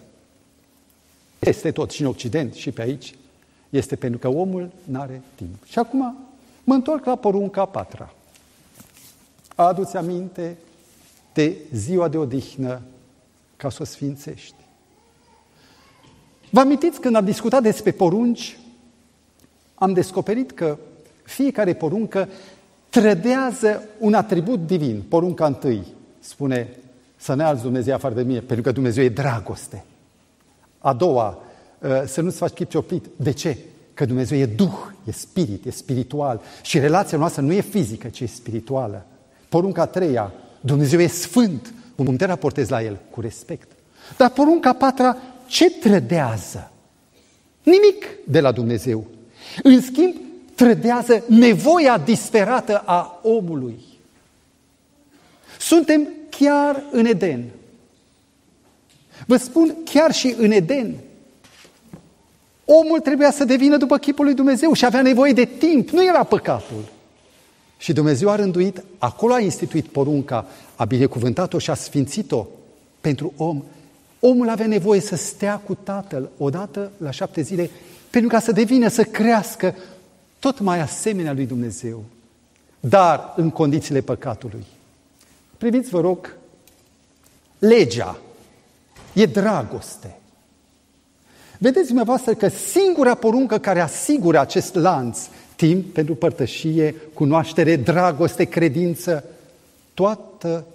este 1.39 1.71
tot 1.71 1.91
și 1.91 2.01
în 2.01 2.07
Occident 2.07 2.55
și 2.55 2.71
pe 2.71 2.83
aici, 2.83 3.15
este 3.71 3.97
pentru 3.97 4.19
că 4.19 4.29
omul 4.29 4.71
nu 4.85 5.01
are 5.01 5.23
timp. 5.35 5.65
Și 5.67 5.79
acum 5.79 6.17
mă 6.65 6.75
întorc 6.75 7.05
la 7.05 7.17
porunca 7.17 7.61
a 7.61 7.67
patra. 7.67 8.15
Adu-ți 9.55 9.97
aminte 9.97 10.57
de 11.33 11.57
ziua 11.73 12.09
de 12.09 12.17
odihnă 12.17 12.81
ca 13.57 13.71
să 13.71 13.79
o 13.81 13.85
sfințești. 13.85 14.55
Vă 16.51 16.61
amintiți 16.61 17.01
când 17.01 17.17
am 17.17 17.25
discutat 17.25 17.63
despre 17.63 17.91
porunci, 17.91 18.59
am 19.75 19.93
descoperit 19.93 20.51
că 20.51 20.79
fiecare 21.23 21.75
poruncă 21.75 22.29
trădează 22.89 23.83
un 23.99 24.15
atribut 24.15 24.67
divin. 24.67 25.03
Porunca 25.09 25.47
întâi 25.47 25.87
spune 26.21 26.77
să 27.17 27.35
ne 27.35 27.43
alți 27.43 27.63
Dumnezeu 27.63 27.95
afară 27.95 28.15
de 28.15 28.23
mine, 28.23 28.39
pentru 28.39 28.65
că 28.65 28.73
Dumnezeu 28.73 29.05
e 29.05 29.09
dragoste. 29.09 29.85
A 30.79 30.93
doua, 30.93 31.39
ă, 31.83 32.05
să 32.07 32.21
nu-ți 32.21 32.37
faci 32.37 32.53
chip 32.53 32.71
cioplit. 32.71 33.05
De 33.17 33.31
ce? 33.31 33.57
Că 33.95 34.05
Dumnezeu 34.05 34.39
e 34.39 34.47
Duh, 34.47 34.91
e 35.05 35.13
spirit, 35.13 35.65
e 35.65 35.71
spiritual. 35.71 36.41
Și 36.63 36.79
relația 36.79 37.19
noastră 37.19 37.43
nu 37.43 37.53
e 37.53 37.61
fizică, 37.61 38.09
ci 38.09 38.21
e 38.21 38.27
spirituală. 38.27 39.07
Porunca 39.49 39.83
a 39.83 39.87
treia, 39.87 40.33
Dumnezeu 40.65 41.01
e 41.01 41.07
sfânt. 41.07 41.73
Cum 41.97 42.17
te 42.17 42.25
raportezi 42.25 42.71
la 42.71 42.83
El? 42.83 42.99
Cu 43.11 43.21
respect. 43.21 43.71
Dar 44.17 44.31
porunca 44.31 44.69
a 44.69 44.73
patra, 44.73 45.17
ce 45.47 45.71
trădează? 45.71 46.71
Nimic 47.63 48.07
de 48.25 48.41
la 48.41 48.53
Dumnezeu. 48.53 49.07
În 49.63 49.81
schimb, 49.81 50.15
trădează 50.55 51.25
nevoia 51.29 51.99
disperată 51.99 52.83
a 52.85 53.21
omului. 53.23 53.81
Suntem 55.59 56.09
chiar 56.31 56.83
în 56.91 57.05
Eden. 57.05 57.45
Vă 59.27 59.37
spun, 59.37 59.77
chiar 59.85 60.13
și 60.13 60.35
în 60.39 60.51
Eden. 60.51 60.95
Omul 62.65 63.01
trebuia 63.01 63.31
să 63.31 63.45
devină 63.45 63.77
după 63.77 63.99
chipul 63.99 64.25
lui 64.25 64.35
Dumnezeu 64.35 64.73
și 64.73 64.85
avea 64.85 65.03
nevoie 65.03 65.33
de 65.33 65.45
timp. 65.45 65.89
Nu 65.89 66.05
era 66.05 66.25
păcatul. 66.25 66.92
Și 67.83 67.93
Dumnezeu 67.93 68.31
a 68.31 68.37
rânduit, 68.37 68.83
acolo 68.99 69.35
a 69.35 69.41
instituit 69.41 69.87
porunca, 69.87 70.47
a 70.77 70.85
binecuvântat-o 70.85 71.59
și 71.59 71.71
a 71.71 71.75
sfințit-o 71.75 72.47
pentru 73.01 73.33
om. 73.37 73.63
Omul 74.21 74.49
avea 74.49 74.67
nevoie 74.67 75.01
să 75.01 75.17
stea 75.17 75.59
cu 75.59 75.75
tatăl 75.75 76.31
odată 76.39 76.91
la 76.97 77.11
șapte 77.11 77.41
zile 77.41 77.71
pentru 78.11 78.31
ca 78.31 78.41
să 78.41 78.53
devină, 78.53 78.89
să 78.89 79.05
crească 79.05 79.75
tot 80.39 80.61
mai 80.61 80.81
asemenea 80.81 81.33
lui 81.33 81.47
Dumnezeu, 81.47 82.05
dar 82.81 83.33
în 83.37 83.51
condițiile 83.51 84.01
păcatului. 84.01 84.65
Priviți, 85.59 85.91
vă 85.91 86.01
rog, 86.01 86.37
legea 87.59 88.19
e 89.13 89.27
dragoste. 89.27 90.17
Vedeți 91.59 91.87
dumneavoastră 91.87 92.35
că 92.35 92.49
singura 92.49 93.15
poruncă 93.15 93.59
care 93.59 93.81
asigură 93.81 94.39
acest 94.39 94.75
lanț, 94.75 95.19
timp 95.67 95.93
pentru 95.93 96.15
părtășie, 96.15 96.95
cunoaștere, 97.15 97.77
dragoste, 97.77 98.45
credință, 98.45 99.25
toată 99.95 100.67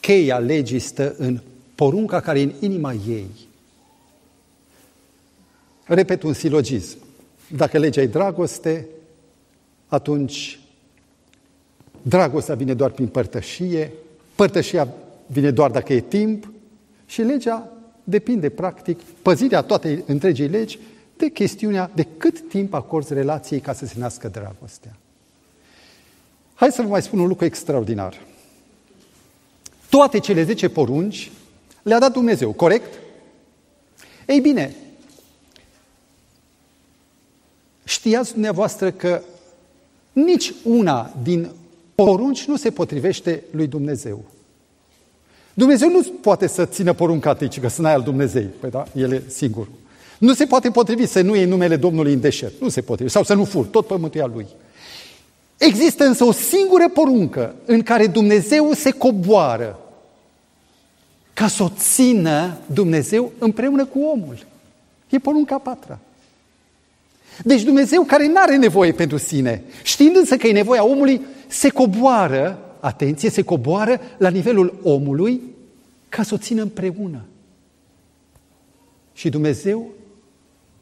cheia 0.00 0.38
legii 0.38 0.78
stă 0.78 1.14
în 1.18 1.40
porunca 1.74 2.20
care 2.20 2.40
e 2.40 2.42
în 2.42 2.52
inima 2.60 2.94
ei. 3.08 3.30
Repet 5.84 6.22
un 6.22 6.32
silogism. 6.32 6.98
Dacă 7.56 7.78
legea 7.78 8.00
e 8.00 8.06
dragoste, 8.06 8.86
atunci 9.86 10.60
dragostea 12.02 12.54
vine 12.54 12.74
doar 12.74 12.90
prin 12.90 13.06
părtășie, 13.06 13.92
părtășia 14.34 14.88
vine 15.26 15.50
doar 15.50 15.70
dacă 15.70 15.92
e 15.92 16.00
timp 16.00 16.52
și 17.06 17.22
legea 17.22 17.72
depinde, 18.04 18.48
practic, 18.48 19.00
păzirea 19.00 19.62
toate 19.62 20.02
întregii 20.06 20.48
legi 20.48 20.78
de 21.16 21.28
chestiunea 21.28 21.90
de 21.94 22.06
cât 22.16 22.48
timp 22.48 22.74
acorzi 22.74 23.14
relației 23.14 23.60
ca 23.60 23.72
să 23.72 23.86
se 23.86 23.94
nască 23.96 24.28
dragostea. 24.28 24.96
Hai 26.54 26.72
să 26.72 26.82
vă 26.82 26.88
mai 26.88 27.02
spun 27.02 27.18
un 27.18 27.26
lucru 27.26 27.44
extraordinar. 27.44 28.20
Toate 29.88 30.18
cele 30.18 30.44
zece 30.44 30.68
porunci 30.68 31.30
le-a 31.82 31.98
dat 31.98 32.12
Dumnezeu, 32.12 32.52
corect? 32.52 32.98
Ei 34.26 34.40
bine, 34.40 34.76
Știați 37.84 38.32
dumneavoastră 38.32 38.90
că 38.90 39.22
nici 40.12 40.52
una 40.64 41.14
din 41.22 41.50
porunci 41.94 42.44
nu 42.44 42.56
se 42.56 42.70
potrivește 42.70 43.42
lui 43.50 43.66
Dumnezeu. 43.66 44.24
Dumnezeu 45.54 45.90
nu 45.90 46.02
poate 46.02 46.46
să 46.46 46.64
țină 46.64 46.92
porunca 46.92 47.30
atâi, 47.30 47.48
că 47.48 47.68
să 47.68 47.80
n-ai 47.80 47.94
al 47.94 48.02
Dumnezei. 48.02 48.44
Păi 48.60 48.70
da, 48.70 48.84
el 48.94 49.12
e 49.12 49.22
singur. 49.28 49.68
Nu 50.22 50.34
se 50.34 50.46
poate 50.46 50.70
potrivi 50.70 51.06
să 51.06 51.20
nu 51.20 51.36
iei 51.36 51.44
numele 51.44 51.76
Domnului 51.76 52.12
în 52.12 52.20
deșert. 52.20 52.60
Nu 52.60 52.68
se 52.68 52.80
poate. 52.80 53.08
Sau 53.08 53.22
să 53.22 53.34
nu 53.34 53.44
fur. 53.44 53.66
Tot 53.66 53.86
pământul 53.86 54.20
e 54.20 54.22
al 54.22 54.30
lui. 54.34 54.46
Există 55.58 56.04
însă 56.04 56.24
o 56.24 56.32
singură 56.32 56.88
poruncă 56.88 57.54
în 57.64 57.82
care 57.82 58.06
Dumnezeu 58.06 58.72
se 58.72 58.90
coboară 58.90 59.78
ca 61.32 61.48
să 61.48 61.62
o 61.62 61.68
țină 61.78 62.58
Dumnezeu 62.66 63.32
împreună 63.38 63.84
cu 63.84 64.00
omul. 64.00 64.46
E 65.08 65.18
porunca 65.18 65.58
patra. 65.58 65.98
Deci 67.44 67.62
Dumnezeu 67.62 68.02
care 68.02 68.26
nu 68.26 68.36
are 68.36 68.56
nevoie 68.56 68.92
pentru 68.92 69.16
sine, 69.16 69.62
știind 69.82 70.16
însă 70.16 70.36
că 70.36 70.46
e 70.46 70.52
nevoia 70.52 70.84
omului, 70.84 71.20
se 71.46 71.68
coboară, 71.68 72.74
atenție, 72.80 73.30
se 73.30 73.42
coboară 73.42 74.00
la 74.18 74.28
nivelul 74.28 74.78
omului 74.82 75.40
ca 76.08 76.22
să 76.22 76.34
o 76.34 76.38
țină 76.38 76.62
împreună. 76.62 77.24
Și 79.12 79.28
Dumnezeu, 79.28 79.90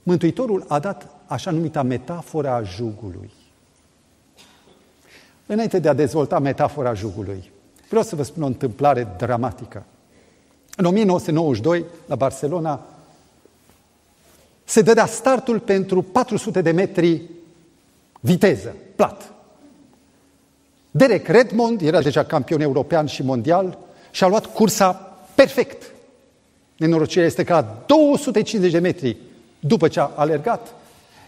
Mântuitorul, 0.02 0.64
a 0.68 0.78
dat 0.78 1.08
așa 1.26 1.50
numita 1.50 1.82
metafora 1.82 2.54
a 2.54 2.62
jugului. 2.62 3.30
Înainte 5.46 5.78
de 5.78 5.88
a 5.88 5.92
dezvolta 5.92 6.38
metafora 6.38 6.94
jugului, 6.94 7.50
vreau 7.88 8.04
să 8.04 8.16
vă 8.16 8.22
spun 8.22 8.42
o 8.42 8.46
întâmplare 8.46 9.14
dramatică. 9.18 9.84
În 10.76 10.84
1992, 10.84 11.84
la 12.06 12.14
Barcelona, 12.14 12.86
se 14.64 14.82
dădea 14.82 15.06
startul 15.06 15.58
pentru 15.58 16.02
400 16.02 16.62
de 16.62 16.70
metri 16.70 17.22
viteză, 18.20 18.74
plat. 18.96 19.32
Derek 20.90 21.26
Redmond 21.26 21.80
era 21.80 22.02
deja 22.02 22.24
campion 22.24 22.60
european 22.60 23.06
și 23.06 23.22
mondial 23.22 23.78
și 24.10 24.24
a 24.24 24.26
luat 24.26 24.46
cursa 24.46 24.92
perfect. 25.34 25.92
Nenorocirea 26.76 27.26
este 27.26 27.44
că 27.44 27.52
la 27.52 27.82
250 27.86 28.72
de 28.72 28.78
metri 28.78 29.16
după 29.61 29.88
ce 29.88 30.01
a 30.01 30.11
alergat, 30.14 30.75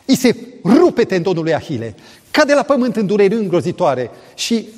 îi 0.07 0.17
se 0.17 0.37
rupe 0.65 1.05
tendonul 1.05 1.43
lui 1.43 1.55
Ahile, 1.55 1.95
cade 2.31 2.55
la 2.55 2.63
pământ 2.63 2.97
în 2.97 3.07
dureri 3.07 3.35
îngrozitoare 3.35 4.11
și 4.35 4.69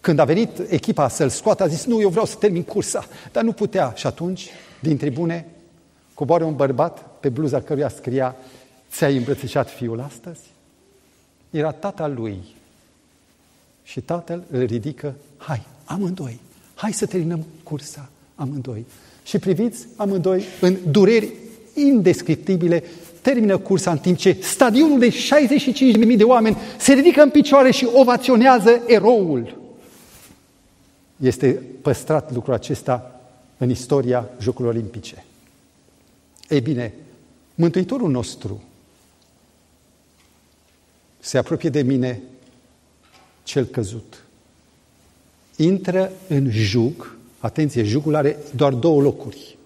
când 0.00 0.18
a 0.18 0.24
venit 0.24 0.50
echipa 0.68 1.08
să-l 1.08 1.28
scoată, 1.28 1.62
a 1.62 1.66
zis, 1.66 1.84
nu, 1.84 2.00
eu 2.00 2.08
vreau 2.08 2.24
să 2.24 2.36
termin 2.36 2.62
cursa, 2.62 3.06
dar 3.32 3.42
nu 3.42 3.52
putea. 3.52 3.92
Și 3.96 4.06
atunci, 4.06 4.48
din 4.80 4.96
tribune, 4.96 5.46
coboară 6.14 6.44
un 6.44 6.56
bărbat 6.56 7.04
pe 7.20 7.28
bluza 7.28 7.60
căruia 7.60 7.88
scria, 7.88 8.36
ți-ai 8.90 9.16
îmbrățișat 9.16 9.70
fiul 9.70 10.00
astăzi? 10.00 10.40
Era 11.50 11.72
tata 11.72 12.06
lui. 12.06 12.38
Și 13.84 14.00
tatăl 14.00 14.42
îl 14.50 14.64
ridică, 14.64 15.14
hai, 15.36 15.66
amândoi, 15.84 16.40
hai 16.74 16.92
să 16.92 17.06
terminăm 17.06 17.46
cursa, 17.62 18.08
amândoi. 18.34 18.86
Și 19.24 19.38
priviți, 19.38 19.86
amândoi, 19.96 20.44
în 20.60 20.76
dureri 20.90 21.32
indescriptibile, 21.80 22.84
termină 23.22 23.58
cursa 23.58 23.90
în 23.90 23.98
timp 23.98 24.16
ce 24.16 24.36
stadionul 24.40 24.98
de 24.98 25.10
65.000 25.10 26.16
de 26.16 26.24
oameni 26.24 26.56
se 26.78 26.92
ridică 26.92 27.22
în 27.22 27.30
picioare 27.30 27.70
și 27.70 27.88
ovaționează 27.92 28.82
eroul. 28.86 29.56
Este 31.16 31.62
păstrat 31.82 32.32
lucrul 32.34 32.54
acesta 32.54 33.20
în 33.56 33.70
istoria 33.70 34.28
Jocurilor 34.40 34.74
Olimpice. 34.74 35.24
Ei 36.48 36.60
bine, 36.60 36.94
Mântuitorul 37.58 38.10
nostru 38.10 38.62
se 41.18 41.38
apropie 41.38 41.68
de 41.68 41.82
mine 41.82 42.22
cel 43.42 43.64
căzut. 43.64 44.24
Intră 45.56 46.12
în 46.28 46.50
jug, 46.50 47.16
atenție, 47.38 47.82
jugul 47.82 48.14
are 48.14 48.36
doar 48.56 48.72
două 48.72 49.02
locuri. 49.02 49.57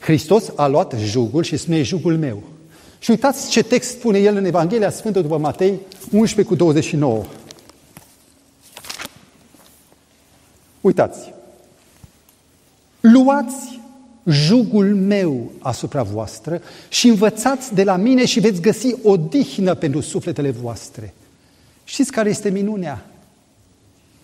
Hristos 0.00 0.52
a 0.56 0.66
luat 0.66 0.94
jugul 0.98 1.42
și 1.42 1.56
spune 1.56 1.82
jugul 1.82 2.18
meu. 2.18 2.42
Și 2.98 3.10
uitați 3.10 3.50
ce 3.50 3.62
text 3.62 3.90
spune 3.90 4.18
el 4.18 4.36
în 4.36 4.44
Evanghelia 4.44 4.90
Sfântă 4.90 5.20
după 5.20 5.38
Matei 5.38 5.80
11 6.10 6.54
cu 6.54 6.54
29. 6.54 7.24
Uitați. 10.80 11.32
Luați 13.00 13.80
jugul 14.26 14.94
meu 14.94 15.52
asupra 15.58 16.02
voastră 16.02 16.62
și 16.88 17.08
învățați 17.08 17.74
de 17.74 17.84
la 17.84 17.96
mine 17.96 18.26
și 18.26 18.40
veți 18.40 18.60
găsi 18.60 18.94
o 19.02 19.16
dihnă 19.16 19.74
pentru 19.74 20.00
sufletele 20.00 20.50
voastre. 20.50 21.14
Știți 21.84 22.12
care 22.12 22.28
este 22.28 22.50
minunea? 22.50 23.06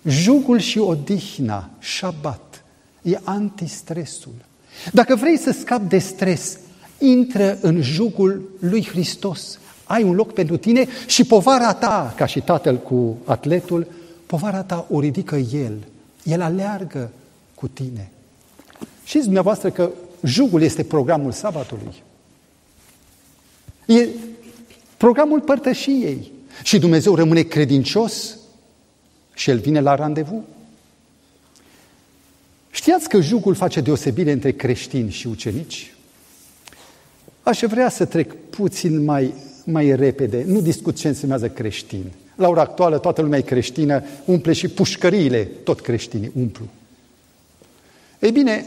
Jugul 0.04 0.58
și 0.58 0.78
odihna, 0.78 1.70
șabat, 1.78 2.64
e 3.02 3.18
antistresul. 3.24 4.45
Dacă 4.92 5.14
vrei 5.14 5.38
să 5.38 5.50
scapi 5.50 5.88
de 5.88 5.98
stres, 5.98 6.58
intră 6.98 7.58
în 7.60 7.82
jugul 7.82 8.50
lui 8.60 8.86
Hristos. 8.86 9.58
Ai 9.84 10.02
un 10.02 10.14
loc 10.14 10.32
pentru 10.32 10.56
tine 10.56 10.86
și 11.06 11.24
povara 11.24 11.74
ta, 11.74 12.14
ca 12.16 12.26
și 12.26 12.40
tatăl 12.40 12.76
cu 12.76 13.16
atletul, 13.24 13.86
povara 14.26 14.62
ta 14.62 14.86
o 14.90 15.00
ridică 15.00 15.36
El. 15.36 15.72
El 16.22 16.40
aleargă 16.40 17.10
cu 17.54 17.68
tine. 17.68 18.10
Știți 19.04 19.24
dumneavoastră 19.24 19.70
că 19.70 19.90
jugul 20.24 20.62
este 20.62 20.82
programul 20.82 21.32
sabatului. 21.32 22.02
E 23.86 24.08
programul 24.96 25.40
părtășiei. 25.40 26.32
Și 26.62 26.78
Dumnezeu 26.78 27.14
rămâne 27.14 27.42
credincios 27.42 28.36
și 29.34 29.50
El 29.50 29.58
vine 29.58 29.80
la 29.80 29.94
randevu. 29.94 30.44
Știați 32.76 33.08
că 33.08 33.20
jugul 33.20 33.54
face 33.54 33.80
deosebire 33.80 34.32
între 34.32 34.52
creștini 34.52 35.10
și 35.10 35.26
ucenici? 35.26 35.94
Aș 37.42 37.60
vrea 37.60 37.88
să 37.88 38.04
trec 38.04 38.34
puțin 38.50 39.04
mai, 39.04 39.34
mai 39.64 39.96
repede. 39.96 40.44
Nu 40.46 40.60
discut 40.60 40.96
ce 40.96 41.08
însemnează 41.08 41.48
creștin. 41.48 42.04
La 42.34 42.48
ora 42.48 42.60
actuală 42.60 42.98
toată 42.98 43.22
lumea 43.22 43.38
e 43.38 43.42
creștină, 43.42 44.02
umple 44.24 44.52
și 44.52 44.68
pușcăriile, 44.68 45.44
tot 45.44 45.80
creștinii 45.80 46.30
umplu. 46.34 46.68
Ei 48.20 48.32
bine, 48.32 48.66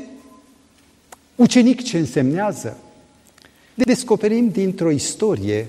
ucenic 1.36 1.84
ce 1.84 1.98
însemnează? 1.98 2.78
Descoperim 3.74 4.50
dintr-o 4.50 4.92
istorie 4.92 5.68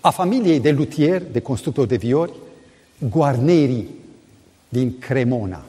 a 0.00 0.10
familiei 0.10 0.60
de 0.60 0.70
lutieri, 0.70 1.32
de 1.32 1.40
constructori 1.40 1.88
de 1.88 1.96
viori, 1.96 2.32
Guarneri 3.10 3.84
din 4.68 4.98
Cremona. 4.98 5.67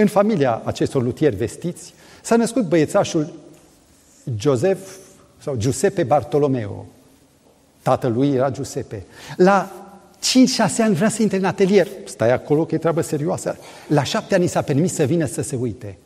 În 0.00 0.06
familia 0.06 0.62
acestor 0.64 1.02
lutieri 1.02 1.36
vestiți 1.36 1.94
s-a 2.22 2.36
născut 2.36 2.68
băiețașul 2.68 3.32
Joseph 4.38 4.88
sau 5.42 5.56
Giuseppe 5.56 6.02
Bartolomeo. 6.02 6.86
Tatălui 7.82 8.30
era 8.30 8.50
Giuseppe. 8.50 9.04
La 9.36 9.72
5-6 10.18 10.76
ani 10.78 10.94
vrea 10.94 11.08
să 11.08 11.22
intre 11.22 11.36
în 11.36 11.44
atelier. 11.44 11.88
Stai 12.04 12.32
acolo 12.32 12.64
că 12.64 12.74
e 12.74 12.78
treabă 12.78 13.00
serioasă. 13.00 13.56
La 13.86 14.02
7 14.02 14.34
ani 14.34 14.46
s-a 14.46 14.62
permis 14.62 14.94
să 14.94 15.04
vină 15.04 15.26
să 15.26 15.42
se 15.42 15.56
uite. 15.56 15.98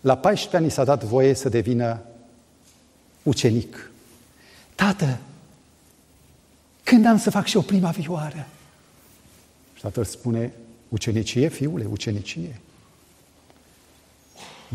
La 0.00 0.16
14 0.16 0.56
ani 0.56 0.70
s-a 0.70 0.84
dat 0.84 1.04
voie 1.04 1.34
să 1.34 1.48
devină 1.48 2.00
ucenic. 3.22 3.90
Tată, 4.74 5.18
când 6.82 7.06
am 7.06 7.18
să 7.18 7.30
fac 7.30 7.46
și 7.46 7.56
o 7.56 7.60
prima 7.60 7.90
vioară? 7.90 8.46
Și 9.74 9.82
tatăl 9.82 10.04
spune, 10.04 10.52
ucenicie, 10.88 11.48
fiule, 11.48 11.86
ucenicie. 11.90 12.60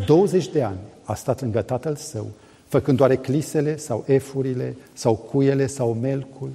20 0.06 0.48
de 0.48 0.64
ani 0.64 0.78
a 1.04 1.16
stat 1.16 1.42
lângă 1.42 1.62
tatăl 1.62 1.96
său, 1.96 2.28
făcând 2.68 2.98
doar 2.98 3.12
eclisele 3.12 3.78
sau 3.78 4.04
efurile 4.08 4.76
sau 4.94 5.16
cuiele 5.16 5.68
sau 5.68 5.94
melcul. 5.94 6.50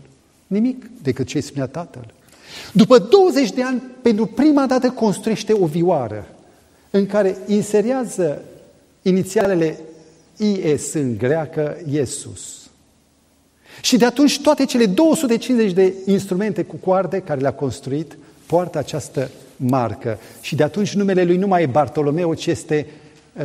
Nimic 0.46 0.84
decât 1.02 1.26
ce 1.26 1.36
îi 1.36 1.42
spunea 1.42 1.66
tatăl. 1.66 2.14
După 2.72 2.98
20 2.98 3.52
de 3.52 3.62
ani, 3.62 3.82
pentru 4.02 4.26
prima 4.26 4.66
dată 4.66 4.90
construiește 4.90 5.52
o 5.52 5.66
vioară 5.66 6.26
în 6.90 7.06
care 7.06 7.36
inserează 7.46 8.42
inițialele 9.02 9.78
IS 10.36 10.92
în 10.92 11.16
greacă, 11.16 11.76
Iesus. 11.90 12.70
Și 13.82 13.96
de 13.96 14.04
atunci 14.04 14.40
toate 14.40 14.64
cele 14.64 14.86
250 14.86 15.72
de 15.72 15.94
instrumente 16.06 16.62
cu 16.62 16.76
coarde 16.76 17.18
care 17.18 17.40
le-a 17.40 17.52
construit 17.52 18.18
poartă 18.46 18.78
această 18.78 19.30
marcă. 19.56 20.18
Și 20.40 20.54
de 20.54 20.62
atunci 20.62 20.94
numele 20.94 21.24
lui 21.24 21.36
nu 21.36 21.46
mai 21.46 21.62
e 21.62 21.66
Bartolomeu, 21.66 22.34
ci 22.34 22.46
este 22.46 22.86
uh, 23.32 23.44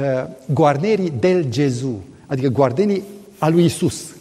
Guarneri 0.54 1.14
del 1.20 1.46
Gesù, 1.50 2.00
adică 2.26 2.48
guardenii 2.48 3.04
a 3.38 3.50
lui 3.50 3.66
Isus. 3.66 4.16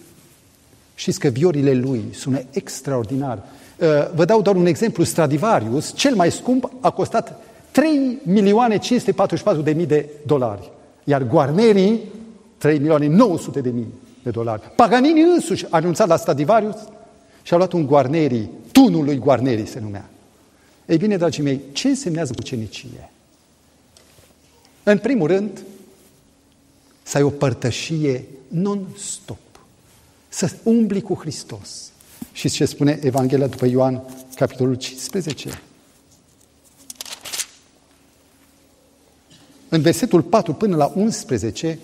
Știți 0.95 1.19
că 1.19 1.29
viorile 1.29 1.73
lui 1.73 2.05
sună 2.13 2.43
extraordinar. 2.51 3.39
Uh, 3.79 3.87
vă 4.15 4.25
dau 4.25 4.43
doar 4.43 4.57
un 4.57 4.67
exemplu, 4.67 5.05
Stradivarius, 5.05 5.93
cel 5.95 6.15
mai 6.15 6.31
scump, 6.31 6.73
a 6.81 6.91
costat 6.91 7.41
3 7.71 8.19
milioane 8.23 8.79
544 8.79 9.63
de 9.63 9.73
mii 9.73 9.87
de 9.87 10.09
dolari. 10.27 10.71
Iar 11.05 11.23
Guarnerii 11.23 12.01
3 12.59 12.79
milioane 12.79 13.07
900 13.07 13.61
de 13.61 13.71
mii 13.71 13.93
de 14.23 14.31
dolari. 14.31 14.63
Paganini 14.77 15.21
însuși 15.21 15.65
a 15.65 15.77
anunțat 15.77 16.09
la 16.09 16.17
Stradivarius 16.17 16.77
și 17.43 17.55
a 17.55 17.57
luat 17.57 17.73
un 17.73 17.87
Guarneri, 17.87 18.49
tunul 18.73 19.05
lui 19.05 19.19
Guarneri 19.19 19.67
se 19.67 19.81
numea. 19.81 20.09
Ei 20.87 20.97
bine, 20.97 21.17
dragii 21.17 21.43
mei, 21.43 21.61
ce 21.73 21.89
însemnează 21.89 22.33
ucenicie? 22.39 23.11
În 24.85 24.99
primul 24.99 25.27
rând, 25.27 25.63
să 27.03 27.17
ai 27.17 27.23
o 27.23 27.31
părtășie 27.31 28.25
non-stop, 28.49 29.39
să 30.29 30.53
umbli 30.63 31.01
cu 31.01 31.15
Hristos. 31.15 31.93
Și 32.33 32.49
ce 32.49 32.65
spune 32.65 32.99
Evanghelia 33.03 33.47
după 33.47 33.67
Ioan, 33.67 34.03
capitolul 34.35 34.75
15? 34.75 35.63
În 39.69 39.81
versetul 39.81 40.23
4 40.23 40.53
până 40.55 40.77
la 40.77 40.93
11, 40.95 41.79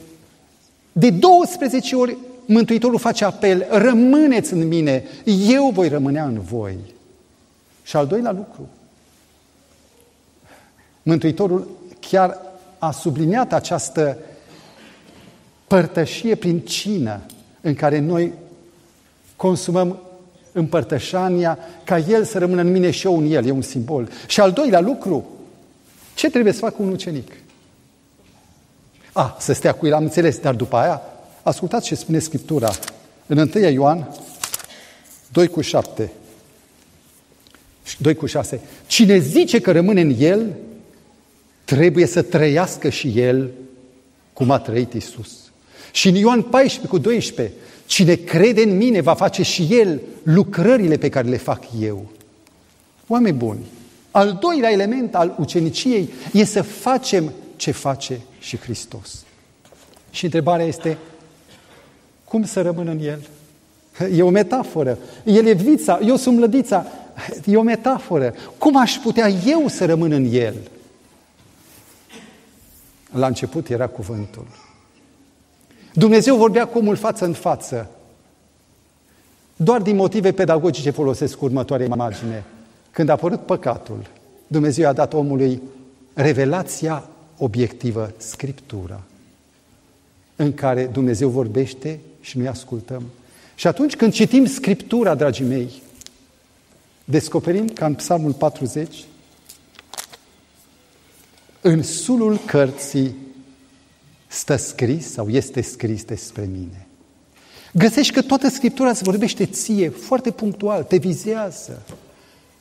de 0.92 1.10
12 1.10 1.96
ori 1.96 2.16
Mântuitorul 2.46 2.98
face 2.98 3.24
apel, 3.24 3.66
rămâneți 3.70 4.52
în 4.52 4.68
mine, 4.68 5.04
eu 5.24 5.70
voi 5.70 5.88
rămânea 5.88 6.24
în 6.24 6.40
voi. 6.40 6.76
Și 7.82 7.96
al 7.96 8.06
doilea 8.06 8.32
lucru, 8.32 8.68
Mântuitorul 11.02 11.68
chiar 12.00 12.49
a 12.80 12.90
subliniat 12.90 13.52
această 13.52 14.18
părtășie 15.66 16.34
prin 16.34 16.60
cină 16.60 17.20
în 17.60 17.74
care 17.74 17.98
noi 17.98 18.32
consumăm 19.36 19.98
împărtășania 20.52 21.58
ca 21.84 21.98
El 21.98 22.24
să 22.24 22.38
rămână 22.38 22.60
în 22.60 22.70
mine 22.70 22.90
și 22.90 23.06
eu 23.06 23.18
în 23.18 23.30
El, 23.30 23.46
e 23.46 23.50
un 23.50 23.62
simbol. 23.62 24.08
Și 24.26 24.40
al 24.40 24.52
doilea 24.52 24.80
lucru, 24.80 25.28
ce 26.14 26.30
trebuie 26.30 26.52
să 26.52 26.58
facă 26.58 26.76
un 26.78 26.88
ucenic? 26.92 27.32
A, 29.12 29.36
să 29.38 29.52
stea 29.52 29.72
cu 29.72 29.86
el, 29.86 29.94
am 29.94 30.02
înțeles, 30.02 30.38
dar 30.38 30.54
după 30.54 30.76
aia, 30.76 31.02
ascultați 31.42 31.86
ce 31.86 31.94
spune 31.94 32.18
Scriptura 32.18 32.70
în 33.26 33.38
1 33.54 33.68
Ioan 33.68 34.14
2 35.32 35.48
cu 35.48 35.60
7. 35.60 36.12
2 37.98 38.14
cu 38.14 38.26
6. 38.26 38.60
Cine 38.86 39.18
zice 39.18 39.60
că 39.60 39.72
rămâne 39.72 40.00
în 40.00 40.14
el, 40.18 40.56
trebuie 41.76 42.06
să 42.06 42.22
trăiască 42.22 42.88
și 42.88 43.12
el 43.14 43.50
cum 44.32 44.50
a 44.50 44.58
trăit 44.58 44.92
Isus. 44.92 45.30
Și 45.92 46.08
în 46.08 46.14
Ioan 46.14 46.42
14 46.42 46.86
cu 46.86 46.98
12, 46.98 47.54
cine 47.86 48.14
crede 48.14 48.62
în 48.62 48.76
mine 48.76 49.00
va 49.00 49.14
face 49.14 49.42
și 49.42 49.66
el 49.70 50.00
lucrările 50.22 50.96
pe 50.96 51.08
care 51.08 51.28
le 51.28 51.36
fac 51.36 51.62
eu. 51.80 52.10
Oameni 53.06 53.36
buni, 53.36 53.64
al 54.10 54.38
doilea 54.40 54.70
element 54.70 55.14
al 55.14 55.36
uceniciei 55.38 56.12
e 56.32 56.44
să 56.44 56.62
facem 56.62 57.32
ce 57.56 57.70
face 57.70 58.20
și 58.40 58.56
Hristos. 58.56 59.24
Și 60.10 60.24
întrebarea 60.24 60.66
este, 60.66 60.98
cum 62.24 62.44
să 62.44 62.62
rămân 62.62 62.86
în 62.86 63.00
El? 63.00 63.28
E 64.16 64.22
o 64.22 64.30
metaforă. 64.30 64.98
El 65.24 65.46
e 65.46 65.52
vița, 65.52 66.00
eu 66.06 66.16
sunt 66.16 66.38
lădița. 66.38 66.86
E 67.44 67.56
o 67.56 67.62
metaforă. 67.62 68.34
Cum 68.58 68.76
aș 68.76 68.98
putea 69.02 69.28
eu 69.46 69.68
să 69.68 69.84
rămân 69.84 70.12
în 70.12 70.28
El? 70.32 70.54
La 73.12 73.26
început 73.26 73.68
era 73.68 73.86
cuvântul. 73.86 74.46
Dumnezeu 75.94 76.36
vorbea 76.36 76.66
cu 76.66 76.78
omul 76.78 76.96
față 76.96 77.24
în 77.24 77.32
față. 77.32 77.90
Doar 79.56 79.82
din 79.82 79.96
motive 79.96 80.32
pedagogice 80.32 80.90
folosesc 80.90 81.42
următoarea 81.42 81.86
imagine. 81.86 82.44
Când 82.90 83.08
a 83.08 83.12
apărut 83.12 83.40
păcatul, 83.40 84.06
Dumnezeu 84.46 84.88
a 84.88 84.92
dat 84.92 85.12
omului 85.12 85.62
revelația 86.14 87.08
obiectivă, 87.36 88.12
Scriptura, 88.16 89.00
în 90.36 90.54
care 90.54 90.86
Dumnezeu 90.86 91.28
vorbește 91.28 92.00
și 92.20 92.38
noi 92.38 92.48
ascultăm. 92.48 93.02
Și 93.54 93.66
atunci 93.66 93.96
când 93.96 94.12
citim 94.12 94.46
Scriptura, 94.46 95.14
dragii 95.14 95.44
mei, 95.44 95.70
descoperim 97.04 97.68
ca 97.68 97.86
în 97.86 97.94
Psalmul 97.94 98.32
40, 98.32 99.04
în 101.60 101.82
sulul 101.82 102.38
cărții 102.46 103.14
stă 104.26 104.56
scris 104.56 105.12
sau 105.12 105.28
este 105.28 105.60
scris 105.60 106.04
despre 106.04 106.48
mine. 106.52 106.86
Găsești 107.72 108.12
că 108.12 108.22
toată 108.22 108.48
Scriptura 108.48 108.90
îți 108.90 109.02
vorbește 109.02 109.46
ție, 109.46 109.88
foarte 109.88 110.30
punctual, 110.30 110.82
te 110.82 110.96
vizează. 110.96 111.82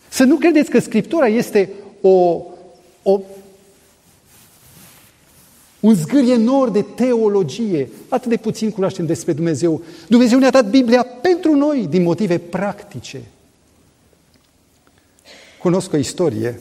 Să 0.09 0.23
nu 0.23 0.35
credeți 0.35 0.69
că 0.69 0.79
Scriptura 0.79 1.27
este 1.27 1.69
o, 2.01 2.41
o 3.03 3.21
un 5.79 5.93
zgârie 5.93 6.35
nor 6.35 6.69
de 6.69 6.81
teologie. 6.81 7.89
Atât 8.07 8.29
de 8.29 8.37
puțin 8.37 8.71
cunoaștem 8.71 9.05
despre 9.05 9.33
Dumnezeu. 9.33 9.81
Dumnezeu 10.07 10.39
ne-a 10.39 10.49
dat 10.49 10.69
Biblia 10.69 11.03
pentru 11.03 11.55
noi, 11.55 11.87
din 11.89 12.03
motive 12.03 12.37
practice. 12.37 13.21
Cunosc 15.59 15.93
o 15.93 15.97
istorie 15.97 16.59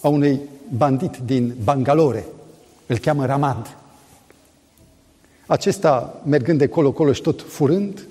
a 0.00 0.08
unui 0.08 0.40
bandit 0.76 1.16
din 1.24 1.54
Bangalore. 1.64 2.24
Îl 2.86 2.98
cheamă 2.98 3.26
Ramad. 3.26 3.76
Acesta, 5.46 6.20
mergând 6.24 6.58
de 6.58 6.66
colo-colo 6.66 7.12
și 7.12 7.22
tot 7.22 7.42
furând, 7.42 8.06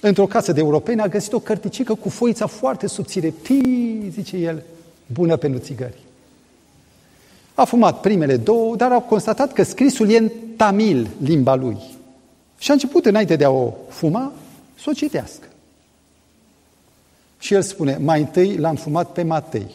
într-o 0.00 0.26
casă 0.26 0.52
de 0.52 0.60
europeni 0.60 1.00
a 1.00 1.08
găsit 1.08 1.32
o 1.32 1.38
cărticică 1.38 1.94
cu 1.94 2.08
foița 2.08 2.46
foarte 2.46 2.86
subțire. 2.86 3.34
Tii, 3.42 4.08
zice 4.10 4.36
el, 4.36 4.62
bună 5.06 5.36
pentru 5.36 5.60
țigări. 5.60 5.98
A 7.54 7.64
fumat 7.64 8.00
primele 8.00 8.36
două, 8.36 8.76
dar 8.76 8.92
a 8.92 8.98
constatat 8.98 9.52
că 9.52 9.62
scrisul 9.62 10.10
e 10.10 10.16
în 10.16 10.30
tamil, 10.56 11.08
limba 11.22 11.54
lui. 11.54 11.76
Și 12.58 12.70
a 12.70 12.72
început, 12.72 13.06
înainte 13.06 13.36
de 13.36 13.44
a 13.44 13.50
o 13.50 13.72
fuma, 13.88 14.32
să 14.78 14.84
o 14.88 14.92
citească. 14.92 15.46
Și 17.38 17.54
el 17.54 17.62
spune, 17.62 17.96
mai 17.96 18.20
întâi 18.20 18.56
l-am 18.56 18.76
fumat 18.76 19.12
pe 19.12 19.22
Matei, 19.22 19.70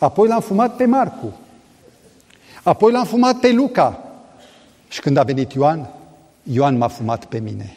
apoi 0.00 0.28
l-am 0.28 0.40
fumat 0.40 0.76
pe 0.76 0.84
Marcu, 0.84 1.32
apoi 2.62 2.92
l-am 2.92 3.04
fumat 3.04 3.36
pe 3.36 3.52
Luca 3.52 4.04
și 4.88 5.00
când 5.00 5.16
a 5.16 5.22
venit 5.22 5.52
Ioan, 5.52 5.88
Ioan 6.42 6.76
m-a 6.76 6.88
fumat 6.88 7.24
pe 7.24 7.38
mine. 7.38 7.76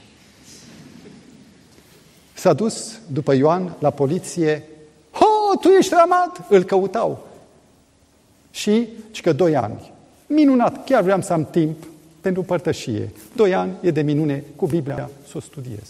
S-a 2.33 2.53
dus 2.53 2.99
după 3.07 3.33
Ioan 3.33 3.75
la 3.79 3.89
poliție, 3.89 4.63
Ho, 5.11 5.57
tu 5.61 5.67
ești 5.67 5.93
ramat! 5.93 6.45
Îl 6.49 6.63
căutau. 6.63 7.27
Și, 8.51 8.87
și 9.11 9.21
că 9.21 9.33
doi 9.33 9.55
ani. 9.55 9.91
Minunat, 10.27 10.83
chiar 10.83 11.01
vreau 11.01 11.21
să 11.21 11.33
am 11.33 11.45
timp 11.45 11.83
pentru 12.21 12.41
părtășie. 12.41 13.11
Doi 13.35 13.53
ani 13.53 13.73
e 13.81 13.91
de 13.91 14.01
minune 14.01 14.43
cu 14.55 14.65
Biblia 14.65 15.09
să 15.27 15.33
o 15.35 15.39
studiez. 15.39 15.89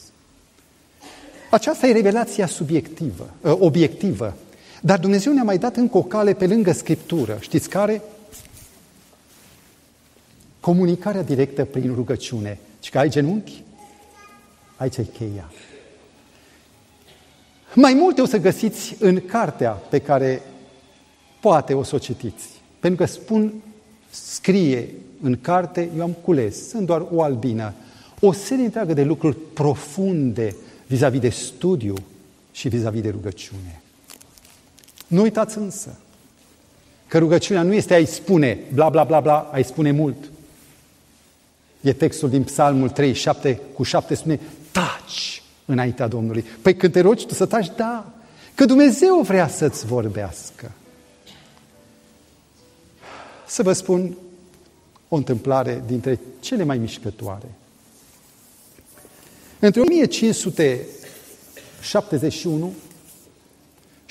Aceasta 1.50 1.88
e 1.88 1.92
revelația 1.92 2.48
subiectivă, 2.48 3.30
ă, 3.44 3.58
obiectivă. 3.60 4.34
Dar 4.86 5.00
Dumnezeu 5.00 5.34
ne-a 5.34 5.44
mai 5.44 5.58
dat 5.58 5.76
încă 5.76 5.98
o 5.98 6.04
cale 6.04 6.34
pe 6.34 6.48
lângă 6.48 6.72
Scriptură. 6.72 7.38
Știți 7.40 7.70
care? 7.70 8.02
Comunicarea 10.60 11.22
directă 11.22 11.66
prin 11.66 11.94
rugăciune. 11.94 12.60
Și 12.82 12.90
că 12.90 13.00
ai 13.00 13.10
genunchi? 13.10 13.64
Aici 14.76 14.98
e 14.98 15.04
cheia. 15.04 15.52
Mai 17.74 17.94
multe 17.94 18.22
o 18.22 18.26
să 18.26 18.38
găsiți 18.38 18.96
în 19.00 19.26
cartea 19.26 19.72
pe 19.72 20.00
care 20.00 20.42
poate 21.42 21.74
o 21.74 21.84
să 21.84 21.96
o 21.96 21.98
citiți. 21.98 22.48
Pentru 22.80 23.06
că 23.06 23.12
spun, 23.12 23.54
scrie 24.10 24.90
în 25.22 25.38
carte, 25.42 25.90
eu 25.98 26.04
am 26.04 26.16
cules, 26.22 26.70
sunt 26.70 26.86
doar 26.86 27.06
o 27.12 27.22
albină, 27.22 27.74
o 28.20 28.32
serie 28.32 28.66
întreagă 28.66 28.94
de 28.94 29.04
lucruri 29.04 29.38
profunde 29.54 30.56
vis-a-vis 30.88 31.20
de 31.20 31.30
studiu 31.30 31.96
și 32.52 32.68
vis-a-vis 32.68 33.02
de 33.02 33.10
rugăciune. 33.10 33.83
Nu 35.14 35.22
uitați 35.22 35.58
însă 35.58 35.96
că 37.08 37.18
rugăciunea 37.18 37.64
nu 37.64 37.74
este 37.74 37.94
a-i 37.94 38.06
spune 38.06 38.60
bla 38.74 38.90
bla 38.90 39.04
bla 39.04 39.20
bla, 39.20 39.50
a-i 39.52 39.64
spune 39.64 39.92
mult. 39.92 40.18
E 41.82 41.94
textul 41.94 42.30
din 42.30 42.44
Psalmul 42.44 42.90
37 42.90 43.60
cu 43.74 43.84
7 43.84 44.16
spune 44.16 44.40
taci 44.72 45.44
înaintea 45.66 46.08
Domnului. 46.08 46.46
Păi 46.62 46.76
când 46.76 46.94
te 46.94 47.00
rogi 47.00 47.26
tu 47.26 47.34
să 47.34 47.46
taci, 47.46 47.72
da, 47.76 48.06
că 48.56 48.66
Dumnezeu 48.66 49.22
vrea 49.22 49.48
să-ți 49.48 49.86
vorbească. 49.86 50.72
Să 53.48 53.64
vă 53.64 53.74
spun 53.74 54.18
o 55.08 55.16
întâmplare 55.16 55.84
dintre 55.86 56.20
cele 56.40 56.64
mai 56.64 56.78
mișcătoare. 56.78 57.52
Între 59.60 59.82
1571 59.82 62.74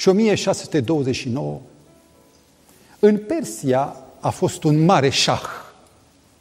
și 0.03 0.09
1629, 0.09 1.61
în 2.99 3.19
Persia 3.19 3.97
a 4.21 4.31
fost 4.31 4.65
un 4.65 4.85
mare 4.85 5.09
șah, 5.09 5.43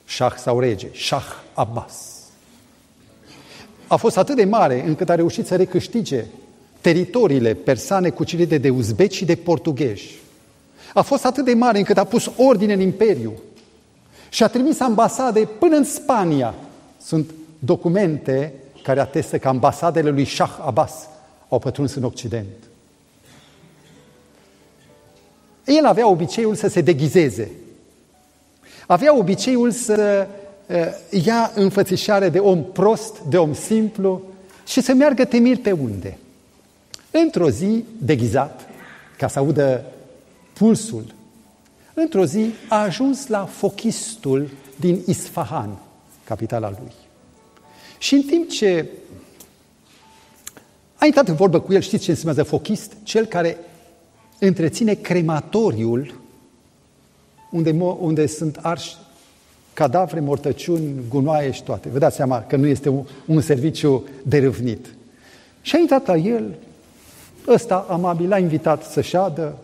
șah 0.05 0.34
sau 0.38 0.59
rege, 0.59 0.88
șah 0.91 1.26
Abbas. 1.53 1.93
A 3.88 3.95
fost 3.95 4.18
atât 4.18 4.36
de 4.36 4.45
mare 4.45 4.84
încât 4.88 5.09
a 5.09 5.16
reușit 5.16 5.45
să 5.45 5.55
recâștige 5.55 6.26
teritoriile 6.82 7.53
persane 7.53 8.09
cucerite 8.09 8.57
de 8.57 8.70
uzbeci 8.70 9.14
și 9.14 9.26
de 9.26 9.36
portughezi 9.36 10.20
a 10.93 11.01
fost 11.01 11.26
atât 11.26 11.45
de 11.45 11.53
mare 11.53 11.78
încât 11.78 11.97
a 11.97 12.03
pus 12.03 12.32
ordine 12.38 12.74
în 12.74 12.80
imperiu 12.80 13.34
și 14.30 14.43
a 14.43 14.47
trimis 14.47 14.80
ambasade 14.80 15.47
până 15.59 15.76
în 15.76 15.84
Spania. 15.84 16.53
Sunt 17.01 17.32
documente 17.59 18.53
care 18.84 18.99
atestă 18.99 19.38
că 19.38 19.47
ambasadele 19.47 20.09
lui 20.09 20.26
Shah 20.26 20.57
Abbas 20.66 21.07
au 21.49 21.59
pătruns 21.59 21.93
în 21.93 22.03
Occident. 22.03 22.70
El 25.66 25.86
avea 25.86 26.07
obiceiul 26.07 26.55
să 26.55 26.68
se 26.68 26.82
deghizeze. 26.82 27.51
Avea 28.88 29.18
obiceiul 29.18 29.72
să 29.72 30.28
uh, 30.66 31.24
ia 31.24 31.51
înfățișare 31.55 32.30
de 32.30 32.39
om 32.39 32.64
prost, 32.64 33.20
de 33.20 33.38
om 33.38 33.53
simplu 33.53 34.22
și 34.66 34.82
să 34.82 34.93
meargă 34.93 35.26
temir 35.26 35.57
pe 35.57 35.72
unde. 35.72 36.18
Într-o 37.12 37.49
zi, 37.49 37.84
deghizat, 37.97 38.70
ca 39.18 39.28
să 39.28 39.39
audă 39.39 39.86
pulsul. 40.53 41.14
Într-o 41.93 42.26
zi 42.26 42.53
a 42.70 42.82
ajuns 42.82 43.28
la 43.28 43.45
fochistul 43.45 44.49
din 44.76 45.01
Isfahan, 45.07 45.78
capitala 46.24 46.70
lui. 46.70 46.91
Și 47.97 48.14
în 48.14 48.22
timp 48.22 48.49
ce 48.49 48.86
a 50.95 51.05
intrat 51.05 51.28
în 51.28 51.36
vorbă 51.36 51.59
cu 51.59 51.74
el, 51.74 51.82
știți 51.82 52.03
ce 52.03 52.12
înseamnă 52.12 52.43
fochist? 52.43 52.93
Cel 53.03 53.26
care 53.26 53.57
întreține 54.46 54.94
crematoriul 54.94 56.20
unde, 57.52 57.76
unde 58.00 58.26
sunt 58.26 58.60
arși 58.62 58.96
cadavre, 59.74 60.20
mortăciuni, 60.20 60.94
gunoaie 61.10 61.52
și 61.52 61.64
toate. 61.64 61.89
Vă 61.89 61.98
dați 61.98 62.16
seama 62.16 62.42
că 62.42 62.56
nu 62.56 62.68
este 62.68 62.89
un, 62.89 63.04
un 63.26 63.42
serviciu 63.42 64.04
derâvnit. 64.24 64.94
Și 65.62 65.76
a 65.76 65.80
intrat 65.80 66.08
la 66.08 66.16
el, 66.16 66.54
ăsta 67.48 67.86
amabil 67.89 68.28
l-a 68.28 68.38
invitat 68.38 68.84
să 68.84 69.02
șadă, 69.02 69.58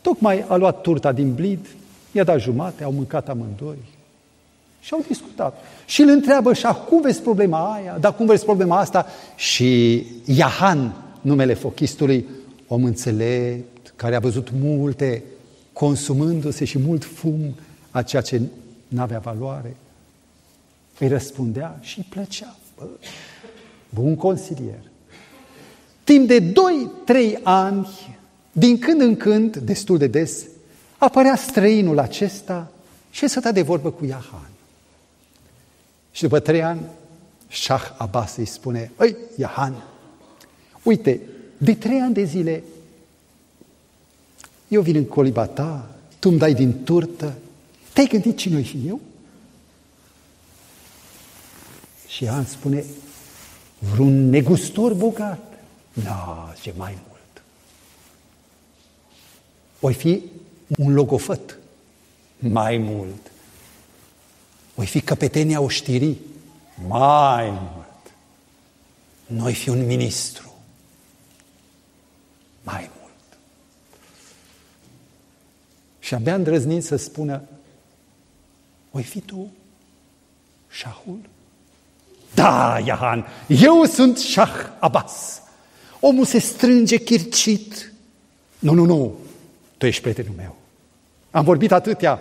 tocmai 0.00 0.44
a 0.48 0.56
luat 0.56 0.80
turta 0.80 1.12
din 1.12 1.34
blid, 1.34 1.66
i-a 2.12 2.24
dat 2.24 2.40
jumate, 2.40 2.84
au 2.84 2.92
mâncat 2.92 3.28
amândoi 3.28 3.78
și 4.80 4.94
au 4.94 5.04
discutat. 5.06 5.64
Și 5.86 6.00
îl 6.00 6.08
întreabă 6.08 6.52
și 6.52 6.66
cum 6.88 7.00
vezi 7.00 7.22
problema 7.22 7.72
aia, 7.72 7.96
dar 8.00 8.14
cum 8.14 8.26
vezi 8.26 8.44
problema 8.44 8.78
asta? 8.78 9.06
Și 9.36 10.06
Iahan, 10.24 10.94
numele 11.20 11.54
fochistului, 11.54 12.26
om 12.66 12.84
înțelept, 12.84 13.69
care 14.00 14.14
a 14.14 14.20
văzut 14.20 14.50
multe, 14.50 15.22
consumându-se 15.72 16.64
și 16.64 16.78
mult 16.78 17.04
fum 17.04 17.54
a 17.90 18.02
ceea 18.02 18.22
ce 18.22 18.40
nu 18.88 19.00
avea 19.00 19.18
valoare, 19.18 19.76
îi 20.98 21.08
răspundea 21.08 21.78
și 21.80 21.98
îi 21.98 22.06
plăcea. 22.08 22.56
Bă, 22.76 22.86
bun 23.88 24.16
consilier. 24.16 24.82
Timp 26.04 26.28
de 26.28 26.52
2-3 26.52 26.52
ani, 27.42 27.88
din 28.52 28.78
când 28.78 29.00
în 29.00 29.16
când, 29.16 29.56
destul 29.56 29.98
de 29.98 30.06
des, 30.06 30.46
apărea 30.98 31.36
străinul 31.36 31.98
acesta 31.98 32.72
și 33.10 33.28
stătea 33.28 33.52
de 33.52 33.62
vorbă 33.62 33.90
cu 33.90 34.04
Iahan. 34.04 34.50
Și 36.10 36.22
după 36.22 36.38
trei 36.38 36.62
ani, 36.62 36.80
Shah 37.48 37.82
Abbas 37.96 38.36
îi 38.36 38.46
spune, 38.46 38.90
Îi, 38.96 39.16
Iahan, 39.36 39.84
uite, 40.82 41.20
de 41.58 41.74
trei 41.74 42.00
ani 42.00 42.14
de 42.14 42.24
zile 42.24 42.62
eu 44.70 44.82
vin 44.82 44.96
în 44.96 45.04
coliba 45.04 45.46
ta, 45.46 45.90
tu 46.18 46.28
îmi 46.28 46.38
dai 46.38 46.54
din 46.54 46.82
turtă, 46.84 47.34
te-ai 47.92 48.06
gândit 48.06 48.36
cine 48.36 48.62
și 48.62 48.82
eu? 48.86 49.00
Și 52.06 52.24
Iahan 52.24 52.44
spune, 52.44 52.84
vreun 53.78 54.28
negustor 54.28 54.94
bogat? 54.94 55.62
Da, 55.92 56.54
ce 56.62 56.72
mai 56.76 56.98
mult. 57.08 57.42
Oi 59.80 59.94
fi 59.94 60.22
un 60.78 60.94
logofăt? 60.94 61.58
Mai 62.38 62.76
mult. 62.76 63.30
Oi 64.74 64.86
fi 64.86 65.00
căpetenia 65.00 65.60
oștirii? 65.60 66.20
Mai 66.86 67.50
mult. 67.50 68.12
Noi 69.26 69.54
fi 69.54 69.68
un 69.68 69.86
ministru? 69.86 70.54
Mai 72.62 72.90
mult. 72.94 72.99
Și 76.10 76.16
abia 76.16 76.34
îndrăznit 76.34 76.84
să 76.84 76.96
spună, 76.96 77.42
oi 78.90 79.02
fi 79.02 79.20
tu 79.20 79.50
șahul? 80.70 81.18
Da, 82.34 82.78
Iahan, 82.84 83.26
eu 83.46 83.84
sunt 83.84 84.18
șah 84.18 84.68
Abbas. 84.78 85.42
Omul 86.00 86.24
se 86.24 86.38
strânge 86.38 86.96
chircit. 86.96 87.92
Nu, 88.58 88.72
nu, 88.72 88.84
nu, 88.84 89.14
tu 89.76 89.86
ești 89.86 90.02
prietenul 90.02 90.34
meu. 90.36 90.56
Am 91.30 91.44
vorbit 91.44 91.72
atâtea, 91.72 92.18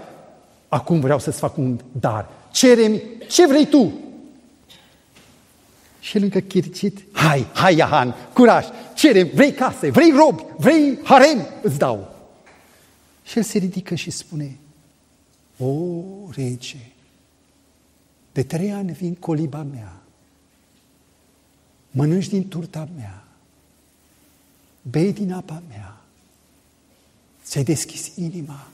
acum 0.67 0.99
vreau 0.99 1.19
să-ți 1.19 1.39
fac 1.39 1.57
un 1.57 1.79
dar. 1.91 2.29
Cerem 2.51 3.01
ce 3.29 3.47
vrei 3.47 3.65
tu. 3.65 3.93
Și 5.99 6.17
el 6.17 6.23
încă 6.23 6.39
chircit, 6.39 6.99
hai, 7.11 7.47
hai 7.53 7.75
Iahan, 7.75 8.15
curaj, 8.33 8.65
cerem, 8.93 9.29
vrei 9.33 9.51
case, 9.51 9.89
vrei 9.89 10.11
robi, 10.11 10.45
vrei 10.57 10.99
harem, 11.03 11.47
îți 11.61 11.77
dau. 11.77 12.18
Și 13.30 13.38
el 13.38 13.43
se 13.43 13.57
ridică 13.57 13.95
și 13.95 14.09
spune, 14.09 14.59
o, 15.57 15.93
rege, 16.32 16.91
de 18.32 18.43
trei 18.43 18.71
ani 18.71 18.91
vin 18.91 19.15
coliba 19.15 19.63
mea, 19.63 20.01
mănânci 21.91 22.27
din 22.27 22.47
turta 22.47 22.89
mea, 22.95 23.23
bei 24.82 25.13
din 25.13 25.32
apa 25.32 25.63
mea, 25.67 26.01
ți-ai 27.43 27.63
deschis 27.63 28.15
inima, 28.15 28.67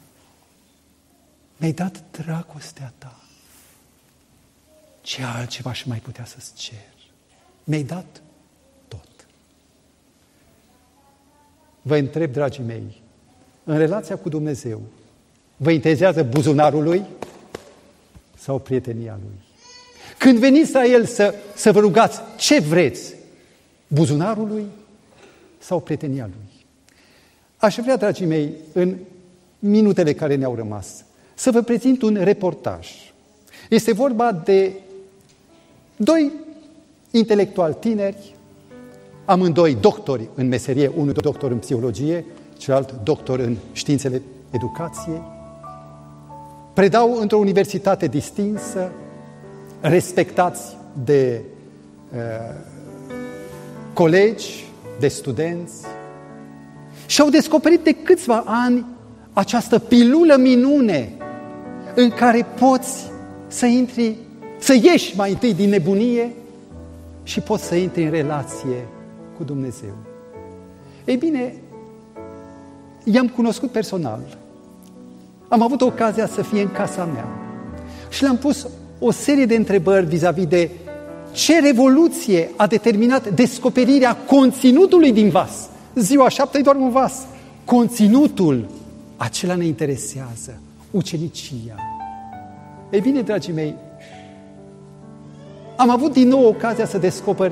mi-ai 1.58 1.74
dat 1.74 2.04
dragostea 2.12 2.94
ta. 2.98 3.20
Ce 5.02 5.24
altceva 5.24 5.74
și 5.74 5.88
mai 5.88 6.00
putea 6.00 6.26
să-ți 6.26 6.54
cer? 6.54 6.94
Mi-ai 7.64 7.84
dat 7.84 8.22
tot. 8.88 9.28
Vă 11.82 11.98
întreb, 11.98 12.32
dragii 12.32 12.64
mei, 12.64 13.04
în 13.66 13.78
relația 13.78 14.16
cu 14.16 14.30
Dumnezeu, 14.30 14.82
vă 15.58 15.72
interesează 15.72 16.24
buzunarul 16.24 16.84
lui 16.84 17.04
sau 18.38 18.60
prietenia 18.60 19.18
lui? 19.22 19.44
Când 20.18 20.40
veniți 20.40 20.74
la 20.74 20.86
El 20.86 21.06
să, 21.06 21.34
să 21.56 21.72
vă 21.72 21.80
rugați 21.80 22.20
ce 22.38 22.60
vreți, 22.60 23.14
buzunarul 23.88 24.48
lui 24.48 24.66
sau 25.58 25.80
prietenia 25.80 26.26
lui? 26.26 26.66
Aș 27.58 27.76
vrea, 27.76 27.98
dragii 27.98 28.26
mei, 28.26 28.54
în 28.74 28.96
minutele 29.60 30.14
care 30.14 30.36
ne-au 30.36 30.56
rămas, 30.56 31.04
să 31.34 31.52
vă 31.52 31.62
prezint 31.62 32.02
un 32.02 32.18
reportaj. 32.22 32.90
Este 33.70 33.94
vorba 33.94 34.32
de 34.32 34.72
doi 35.96 36.32
intelectuali 37.12 37.76
tineri, 37.80 38.36
amândoi 39.26 39.76
doctori 39.76 40.30
în 40.36 40.48
meserie, 40.48 40.92
unul 40.96 41.14
doctor 41.14 41.52
în 41.52 41.58
psihologie, 41.58 42.26
celălalt 42.58 42.94
doctor 43.04 43.40
în 43.40 43.56
științele 43.72 44.22
educației. 44.52 45.22
Predau 46.74 47.18
într-o 47.20 47.38
universitate 47.38 48.08
distinsă, 48.08 48.92
respectați 49.82 50.78
de 51.04 51.42
uh, 52.14 52.56
colegi, 53.94 54.66
de 55.00 55.08
studenți 55.08 55.86
și 57.06 57.22
au 57.22 57.30
descoperit 57.30 57.80
de 57.84 57.92
câțiva 57.92 58.44
ani 58.46 58.86
această 59.34 59.80
pilulă 59.80 60.36
minune 60.38 61.12
în 61.96 62.10
care 62.10 62.46
poți 62.60 63.04
să 63.48 63.66
intri, 63.66 64.16
să 64.60 64.74
ieși 64.74 65.16
mai 65.16 65.32
întâi 65.32 65.54
din 65.54 65.70
nebunie 65.70 66.32
și 67.24 67.40
poți 67.40 67.64
să 67.64 67.76
intri 67.76 68.04
în 68.04 68.12
relație 68.12 68.88
cu 69.38 69.44
Dumnezeu. 69.44 69.94
Ei 71.06 71.16
bine, 71.16 71.54
i-am 73.12 73.28
cunoscut 73.28 73.72
personal. 73.72 74.20
Am 75.48 75.62
avut 75.62 75.82
ocazia 75.82 76.28
să 76.28 76.42
fie 76.42 76.62
în 76.62 76.72
casa 76.72 77.06
mea 77.06 77.28
și 78.10 78.22
le-am 78.22 78.38
pus 78.38 78.68
o 79.00 79.12
serie 79.12 79.46
de 79.46 79.56
întrebări 79.56 80.06
vis-a-vis 80.06 80.48
de 80.48 80.70
ce 81.32 81.60
revoluție 81.60 82.50
a 82.56 82.68
determinat 82.68 83.30
descoperirea 83.30 84.16
conținutului 84.16 85.12
din 85.12 85.30
vas. 85.30 85.70
Ziua 85.96 86.30
șapte 86.30 86.58
e 86.58 86.62
doar 86.62 86.76
un 86.76 86.90
vas. 86.90 87.26
Conținutul, 87.66 88.70
acela 89.18 89.56
ne 89.56 89.66
interesează. 89.66 90.60
Ucenicia. 90.92 91.76
Ei 92.90 93.02
bine, 93.02 93.22
dragii 93.22 93.54
mei, 93.54 93.76
am 95.76 95.90
avut 95.90 96.14
din 96.14 96.28
nou 96.28 96.46
ocazia 96.48 96.86
să 96.86 96.98
descoper 96.98 97.52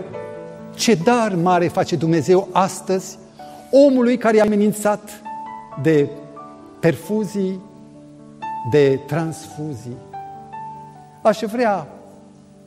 ce 0.76 0.94
dar 1.04 1.36
mare 1.36 1.68
face 1.68 1.96
Dumnezeu 1.96 2.48
astăzi 2.52 3.18
omului 3.72 4.18
care 4.18 4.36
i-a 4.36 4.44
amenințat 4.44 5.22
de 5.82 6.10
perfuzii, 6.80 7.62
de 8.72 9.00
transfuzii. 9.08 9.98
Aș 11.22 11.40
vrea 11.40 11.88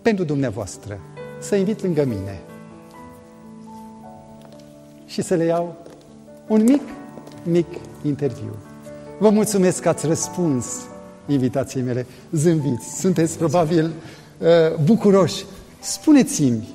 pentru 0.02 0.24
dumneavoastră 0.24 1.00
să 1.38 1.56
invit 1.56 1.82
lângă 1.82 2.04
mine 2.04 2.40
și 5.06 5.22
să 5.22 5.34
le 5.34 5.44
iau 5.44 5.76
un 6.48 6.62
mic, 6.62 6.82
mic 7.42 7.66
interviu. 8.02 8.56
Vă 9.18 9.30
mulțumesc 9.30 9.82
că 9.82 9.88
ați 9.88 10.06
răspuns 10.06 10.66
invitației 11.26 11.82
mele, 11.82 12.06
zâmbiți, 12.32 13.00
sunteți 13.00 13.38
probabil 13.38 13.84
uh, 14.38 14.78
bucuroși. 14.84 15.44
Spuneți-mi, 15.80 16.68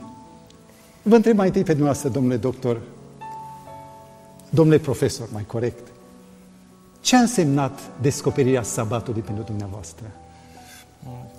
vă 1.01 1.15
întreb 1.15 1.37
mai 1.37 1.45
întâi 1.45 1.63
pe 1.63 1.71
dumneavoastră, 1.71 2.09
domnule 2.09 2.37
doctor, 2.37 2.81
domnule 4.49 4.79
profesor, 4.79 5.27
mai 5.31 5.45
corect, 5.47 5.90
ce 7.01 7.15
a 7.15 7.19
însemnat 7.19 7.79
descoperirea 8.01 8.63
sabatului 8.63 9.21
pentru 9.21 9.43
dumneavoastră? 9.43 10.05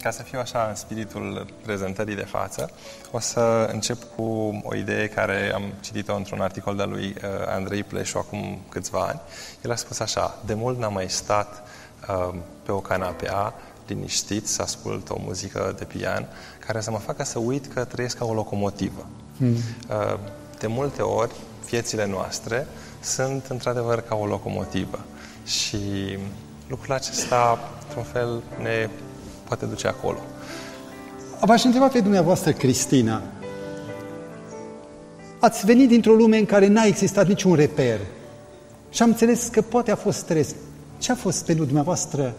Ca 0.02 0.10
să 0.10 0.22
fiu 0.22 0.38
așa 0.38 0.66
în 0.68 0.74
spiritul 0.74 1.46
prezentării 1.62 2.14
de 2.14 2.24
față, 2.24 2.70
o 3.10 3.18
să 3.18 3.68
încep 3.72 3.98
cu 4.16 4.60
o 4.62 4.74
idee 4.74 5.08
care 5.08 5.52
am 5.54 5.62
citit-o 5.80 6.14
într-un 6.14 6.40
articol 6.40 6.76
de 6.76 6.82
lui 6.82 7.04
uh, 7.06 7.22
Andrei 7.46 7.82
Pleșu 7.82 8.18
acum 8.18 8.58
câțiva 8.68 9.00
ani. 9.00 9.20
El 9.64 9.70
a 9.70 9.74
spus 9.74 9.98
așa, 9.98 10.38
de 10.46 10.54
mult 10.54 10.78
n-am 10.78 10.92
mai 10.92 11.08
stat 11.08 11.62
uh, 12.08 12.34
pe 12.62 12.72
o 12.72 12.80
canapea, 12.80 13.54
liniștit, 13.86 14.48
să 14.48 14.62
ascult 14.62 15.10
o 15.10 15.16
muzică 15.18 15.74
de 15.78 15.84
pian, 15.84 16.26
care 16.66 16.80
să 16.80 16.90
mă 16.90 16.98
facă 16.98 17.24
să 17.24 17.38
uit 17.38 17.66
că 17.66 17.84
trăiesc 17.84 18.16
ca 18.16 18.24
o 18.24 18.34
locomotivă. 18.34 19.06
Mm. 19.36 19.54
Uh, 19.54 20.18
de 20.58 20.66
multe 20.66 21.02
ori, 21.02 21.34
viețile 21.64 22.06
noastre 22.06 22.66
sunt 23.00 23.46
într-adevăr 23.46 24.00
ca 24.00 24.14
o 24.14 24.26
locomotivă. 24.26 24.98
Și 25.44 25.78
lucrul 26.68 26.94
acesta, 26.94 27.58
într-un 27.82 28.02
fel, 28.02 28.42
ne 28.62 28.88
poate 29.44 29.66
duce 29.66 29.86
acolo. 29.86 30.18
V-aș 31.40 31.64
întreba 31.64 31.88
pe 31.88 32.00
dumneavoastră, 32.00 32.52
Cristina, 32.52 33.22
ați 35.38 35.66
venit 35.66 35.88
dintr-o 35.88 36.12
lume 36.12 36.38
în 36.38 36.44
care 36.44 36.66
n-a 36.66 36.84
existat 36.84 37.26
niciun 37.26 37.54
reper 37.54 38.00
și 38.90 39.02
am 39.02 39.08
înțeles 39.08 39.48
că 39.48 39.62
poate 39.62 39.90
a 39.90 39.96
fost 39.96 40.18
stres. 40.18 40.54
Ce 40.98 41.12
a 41.12 41.14
fost 41.14 41.44
pentru 41.44 41.64
dumneavoastră 41.64 42.34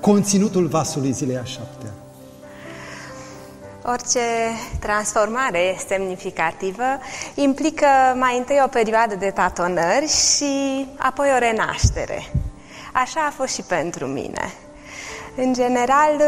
conținutul 0.00 0.66
vasului 0.66 1.12
zilei 1.12 1.36
a 1.36 1.44
șaptea? 1.44 1.92
Orice 3.90 4.20
transformare 4.80 5.76
semnificativă 5.86 6.84
implică 7.34 7.86
mai 8.14 8.36
întâi 8.36 8.60
o 8.64 8.68
perioadă 8.68 9.14
de 9.14 9.30
tatonări 9.30 10.06
și 10.06 10.86
apoi 10.96 11.28
o 11.34 11.38
renaștere. 11.38 12.22
Așa 12.92 13.20
a 13.20 13.30
fost 13.30 13.54
și 13.54 13.62
pentru 13.62 14.06
mine. 14.06 14.52
În 15.36 15.52
general, 15.52 16.22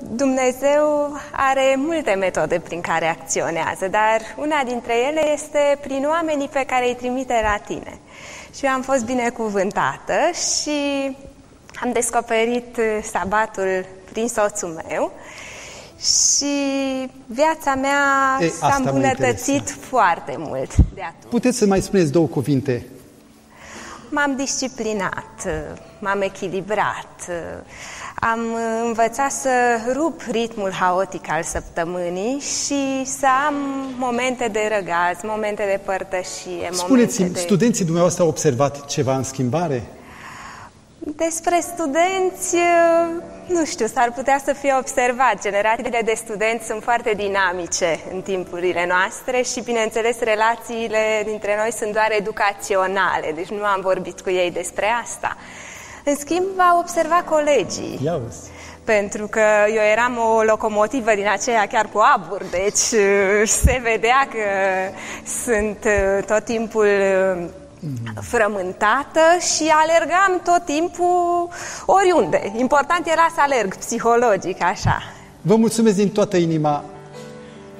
Dumnezeu 0.00 1.16
are 1.32 1.74
multe 1.76 2.14
metode 2.14 2.58
prin 2.58 2.80
care 2.80 3.06
acționează, 3.06 3.88
dar 3.88 4.20
una 4.36 4.62
dintre 4.66 4.94
ele 5.08 5.32
este 5.32 5.78
prin 5.80 6.06
oamenii 6.08 6.48
pe 6.48 6.64
care 6.66 6.86
îi 6.86 6.94
trimite 6.94 7.40
la 7.42 7.56
tine. 7.66 7.98
Și 8.54 8.64
eu 8.64 8.70
am 8.70 8.82
fost 8.82 9.04
binecuvântată 9.04 10.14
și 10.52 10.70
am 11.80 11.92
descoperit 11.92 12.80
sabatul 13.02 13.86
prin 14.12 14.28
soțul 14.28 14.82
meu 14.88 15.12
și 16.02 16.54
viața 17.26 17.74
mea 17.74 18.38
E, 18.40 18.48
s-a 18.48 18.66
asta 18.66 18.82
mă 18.82 18.88
îmbunătățit 18.88 19.48
interesează. 19.48 19.86
foarte 19.88 20.34
mult 20.38 20.76
de 20.76 21.02
atunci. 21.02 21.30
Puteți 21.30 21.58
să 21.58 21.66
mai 21.66 21.82
spuneți 21.82 22.12
două 22.12 22.26
cuvinte? 22.26 22.86
M-am 24.10 24.36
disciplinat, 24.36 25.48
m-am 25.98 26.20
echilibrat, 26.20 27.30
am 28.14 28.40
învățat 28.86 29.30
să 29.30 29.50
rup 29.92 30.20
ritmul 30.30 30.72
haotic 30.72 31.30
al 31.30 31.42
săptămânii 31.42 32.38
și 32.38 33.04
să 33.04 33.26
am 33.46 33.54
momente 33.98 34.48
de 34.48 34.70
răgaz, 34.76 35.18
momente 35.22 35.62
de 35.62 35.80
părtășie, 35.84 36.68
Spuneți-mi, 36.72 36.86
momente 36.88 37.32
de... 37.32 37.38
studenții 37.40 37.84
dumneavoastră 37.84 38.22
au 38.22 38.28
observat 38.28 38.86
ceva 38.86 39.16
în 39.16 39.22
schimbare? 39.22 39.82
Despre 41.04 41.58
studenți, 41.60 42.56
nu 43.46 43.64
știu, 43.64 43.86
s-ar 43.86 44.12
putea 44.12 44.40
să 44.44 44.52
fie 44.52 44.74
observat. 44.78 45.40
Generațiile 45.40 46.00
de 46.04 46.12
studenți 46.16 46.66
sunt 46.66 46.82
foarte 46.82 47.12
dinamice 47.16 48.00
în 48.12 48.20
timpurile 48.20 48.86
noastre 48.86 49.42
și, 49.42 49.60
bineînțeles, 49.60 50.18
relațiile 50.18 51.22
dintre 51.24 51.56
noi 51.56 51.72
sunt 51.72 51.92
doar 51.92 52.08
educaționale, 52.18 53.32
deci 53.34 53.48
nu 53.48 53.64
am 53.64 53.80
vorbit 53.80 54.20
cu 54.20 54.30
ei 54.30 54.50
despre 54.50 54.86
asta. 55.02 55.36
În 56.04 56.16
schimb, 56.16 56.60
au 56.70 56.78
observat 56.78 57.24
colegii. 57.24 57.98
Ia 58.02 58.20
uzi. 58.26 58.50
Pentru 58.84 59.26
că 59.26 59.44
eu 59.74 59.82
eram 59.92 60.18
o 60.18 60.42
locomotivă 60.42 61.14
din 61.14 61.28
aceea 61.28 61.66
chiar 61.66 61.88
cu 61.92 62.00
abur, 62.14 62.42
deci 62.50 63.00
uh, 63.00 63.42
se 63.44 63.80
vedea 63.82 64.28
că 64.30 64.46
sunt 65.44 65.84
uh, 65.84 66.24
tot 66.24 66.44
timpul 66.44 66.86
uh, 66.86 67.48
frământată 68.20 69.20
și 69.54 69.72
alergam 69.82 70.40
tot 70.44 70.64
timpul 70.64 71.48
oriunde. 71.86 72.52
Important 72.56 73.06
era 73.06 73.26
să 73.34 73.40
alerg 73.40 73.76
psihologic, 73.76 74.62
așa. 74.62 75.02
Vă 75.40 75.56
mulțumesc 75.56 75.96
din 75.96 76.08
toată 76.08 76.36
inima. 76.36 76.84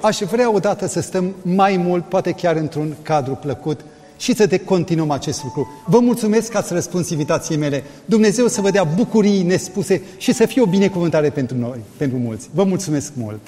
Aș 0.00 0.18
vrea 0.18 0.53
odată 0.53 0.86
să 0.86 1.00
stăm 1.00 1.34
mai 1.42 1.76
mult, 1.76 2.05
poate 2.05 2.32
chiar 2.32 2.57
într-un 2.57 2.96
cadru 3.03 3.34
plăcut 3.34 3.80
și 4.16 4.34
să 4.34 4.46
de 4.46 4.59
continuăm 4.59 5.11
acest 5.11 5.42
lucru. 5.44 5.82
Vă 5.86 5.98
mulțumesc 5.98 6.50
că 6.50 6.57
ați 6.57 6.72
răspuns 6.72 7.11
invitației 7.11 7.59
mele. 7.59 7.84
Dumnezeu 8.05 8.46
să 8.46 8.61
vă 8.61 8.70
dea 8.70 8.84
bucurii 8.84 9.42
nespuse 9.42 10.03
și 10.16 10.32
să 10.32 10.46
fie 10.46 10.62
o 10.62 10.66
binecuvântare 10.66 11.30
pentru 11.30 11.57
noi, 11.57 11.78
pentru 11.96 12.18
mulți. 12.18 12.48
Vă 12.55 12.64
mulțumesc 12.64 13.12
mult! 13.16 13.40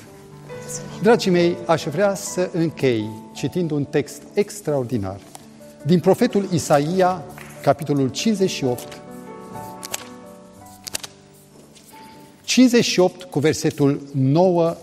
Dragii 1.02 1.30
mei, 1.30 1.56
aș 1.66 1.84
vrea 1.84 2.14
să 2.14 2.48
închei 2.52 3.10
citind 3.32 3.70
un 3.70 3.84
text 3.84 4.22
extraordinar 4.34 5.16
din 5.86 6.00
profetul 6.00 6.48
Isaia, 6.52 7.22
capitolul 7.62 8.08
58, 8.08 9.00
58 12.44 13.22
cu 13.22 13.38
versetul 13.38 14.00
9 14.12 14.76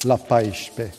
la 0.00 0.14
14. 0.14 0.94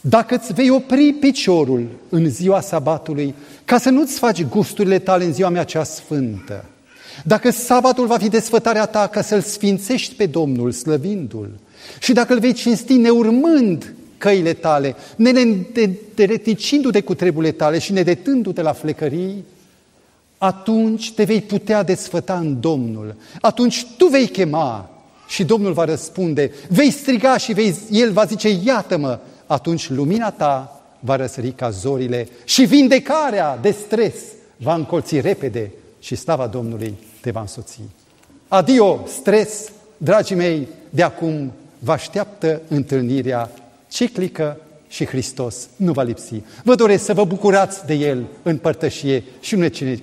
Dacă 0.00 0.34
îți 0.34 0.52
vei 0.52 0.70
opri 0.70 1.12
piciorul 1.12 1.88
în 2.08 2.30
ziua 2.30 2.60
sabatului, 2.60 3.34
ca 3.64 3.78
să 3.78 3.90
nu-ți 3.90 4.18
faci 4.18 4.44
gusturile 4.44 4.98
tale 4.98 5.24
în 5.24 5.32
ziua 5.32 5.48
mea 5.48 5.64
cea 5.64 5.84
sfântă, 5.84 6.64
dacă 7.24 7.50
sabatul 7.50 8.06
va 8.06 8.18
fi 8.18 8.28
desfătarea 8.28 8.86
ta 8.86 9.06
ca 9.06 9.22
să-L 9.22 9.40
sfințești 9.40 10.14
pe 10.14 10.26
Domnul, 10.26 10.72
slăvindu-L, 10.72 11.50
și 11.98 12.12
dacă 12.12 12.32
îl 12.32 12.38
vei 12.38 12.52
cinsti 12.52 12.94
neurmând 12.94 13.94
căile 14.20 14.52
tale, 14.52 14.94
nereticindu-te 16.14 17.00
cu 17.00 17.14
treburile 17.14 17.52
tale 17.52 17.78
și 17.78 17.92
nedetându-te 17.92 18.62
la 18.62 18.72
flecării, 18.72 19.44
atunci 20.38 21.12
te 21.12 21.24
vei 21.24 21.40
putea 21.40 21.82
desfăta 21.82 22.38
în 22.38 22.60
Domnul. 22.60 23.14
Atunci 23.40 23.86
tu 23.96 24.06
vei 24.06 24.28
chema 24.28 24.90
și 25.28 25.44
Domnul 25.44 25.72
va 25.72 25.84
răspunde. 25.84 26.52
Vei 26.68 26.90
striga 26.90 27.36
și 27.36 27.52
vei, 27.52 27.74
El 27.90 28.12
va 28.12 28.24
zice, 28.24 28.48
iată-mă. 28.64 29.18
Atunci 29.46 29.90
lumina 29.90 30.30
ta 30.30 30.80
va 31.00 31.16
răsări 31.16 31.50
ca 31.50 31.70
zorile 31.70 32.28
și 32.44 32.64
vindecarea 32.64 33.58
de 33.62 33.70
stres 33.70 34.14
va 34.56 34.74
încolți 34.74 35.20
repede 35.20 35.70
și 36.00 36.14
slava 36.14 36.46
Domnului 36.46 36.94
te 37.20 37.30
va 37.30 37.40
însoți. 37.40 37.80
Adio, 38.48 39.00
stres, 39.06 39.70
dragii 39.96 40.36
mei, 40.36 40.68
de 40.90 41.02
acum 41.02 41.52
vă 41.78 41.92
așteaptă 41.92 42.60
întâlnirea 42.68 43.50
ciclică 43.90 44.60
și 44.88 45.06
Hristos 45.06 45.68
nu 45.76 45.92
va 45.92 46.02
lipsi. 46.02 46.42
Vă 46.64 46.74
doresc 46.74 47.04
să 47.04 47.14
vă 47.14 47.24
bucurați 47.24 47.86
de 47.86 47.94
El 47.94 48.26
în 48.42 48.58
părtășie 48.58 49.22
și 49.40 49.54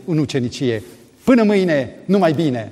în 0.05 0.17
ucenicie. 0.17 0.83
Până 1.23 1.43
mâine, 1.43 1.95
numai 2.05 2.33
bine! 2.33 2.71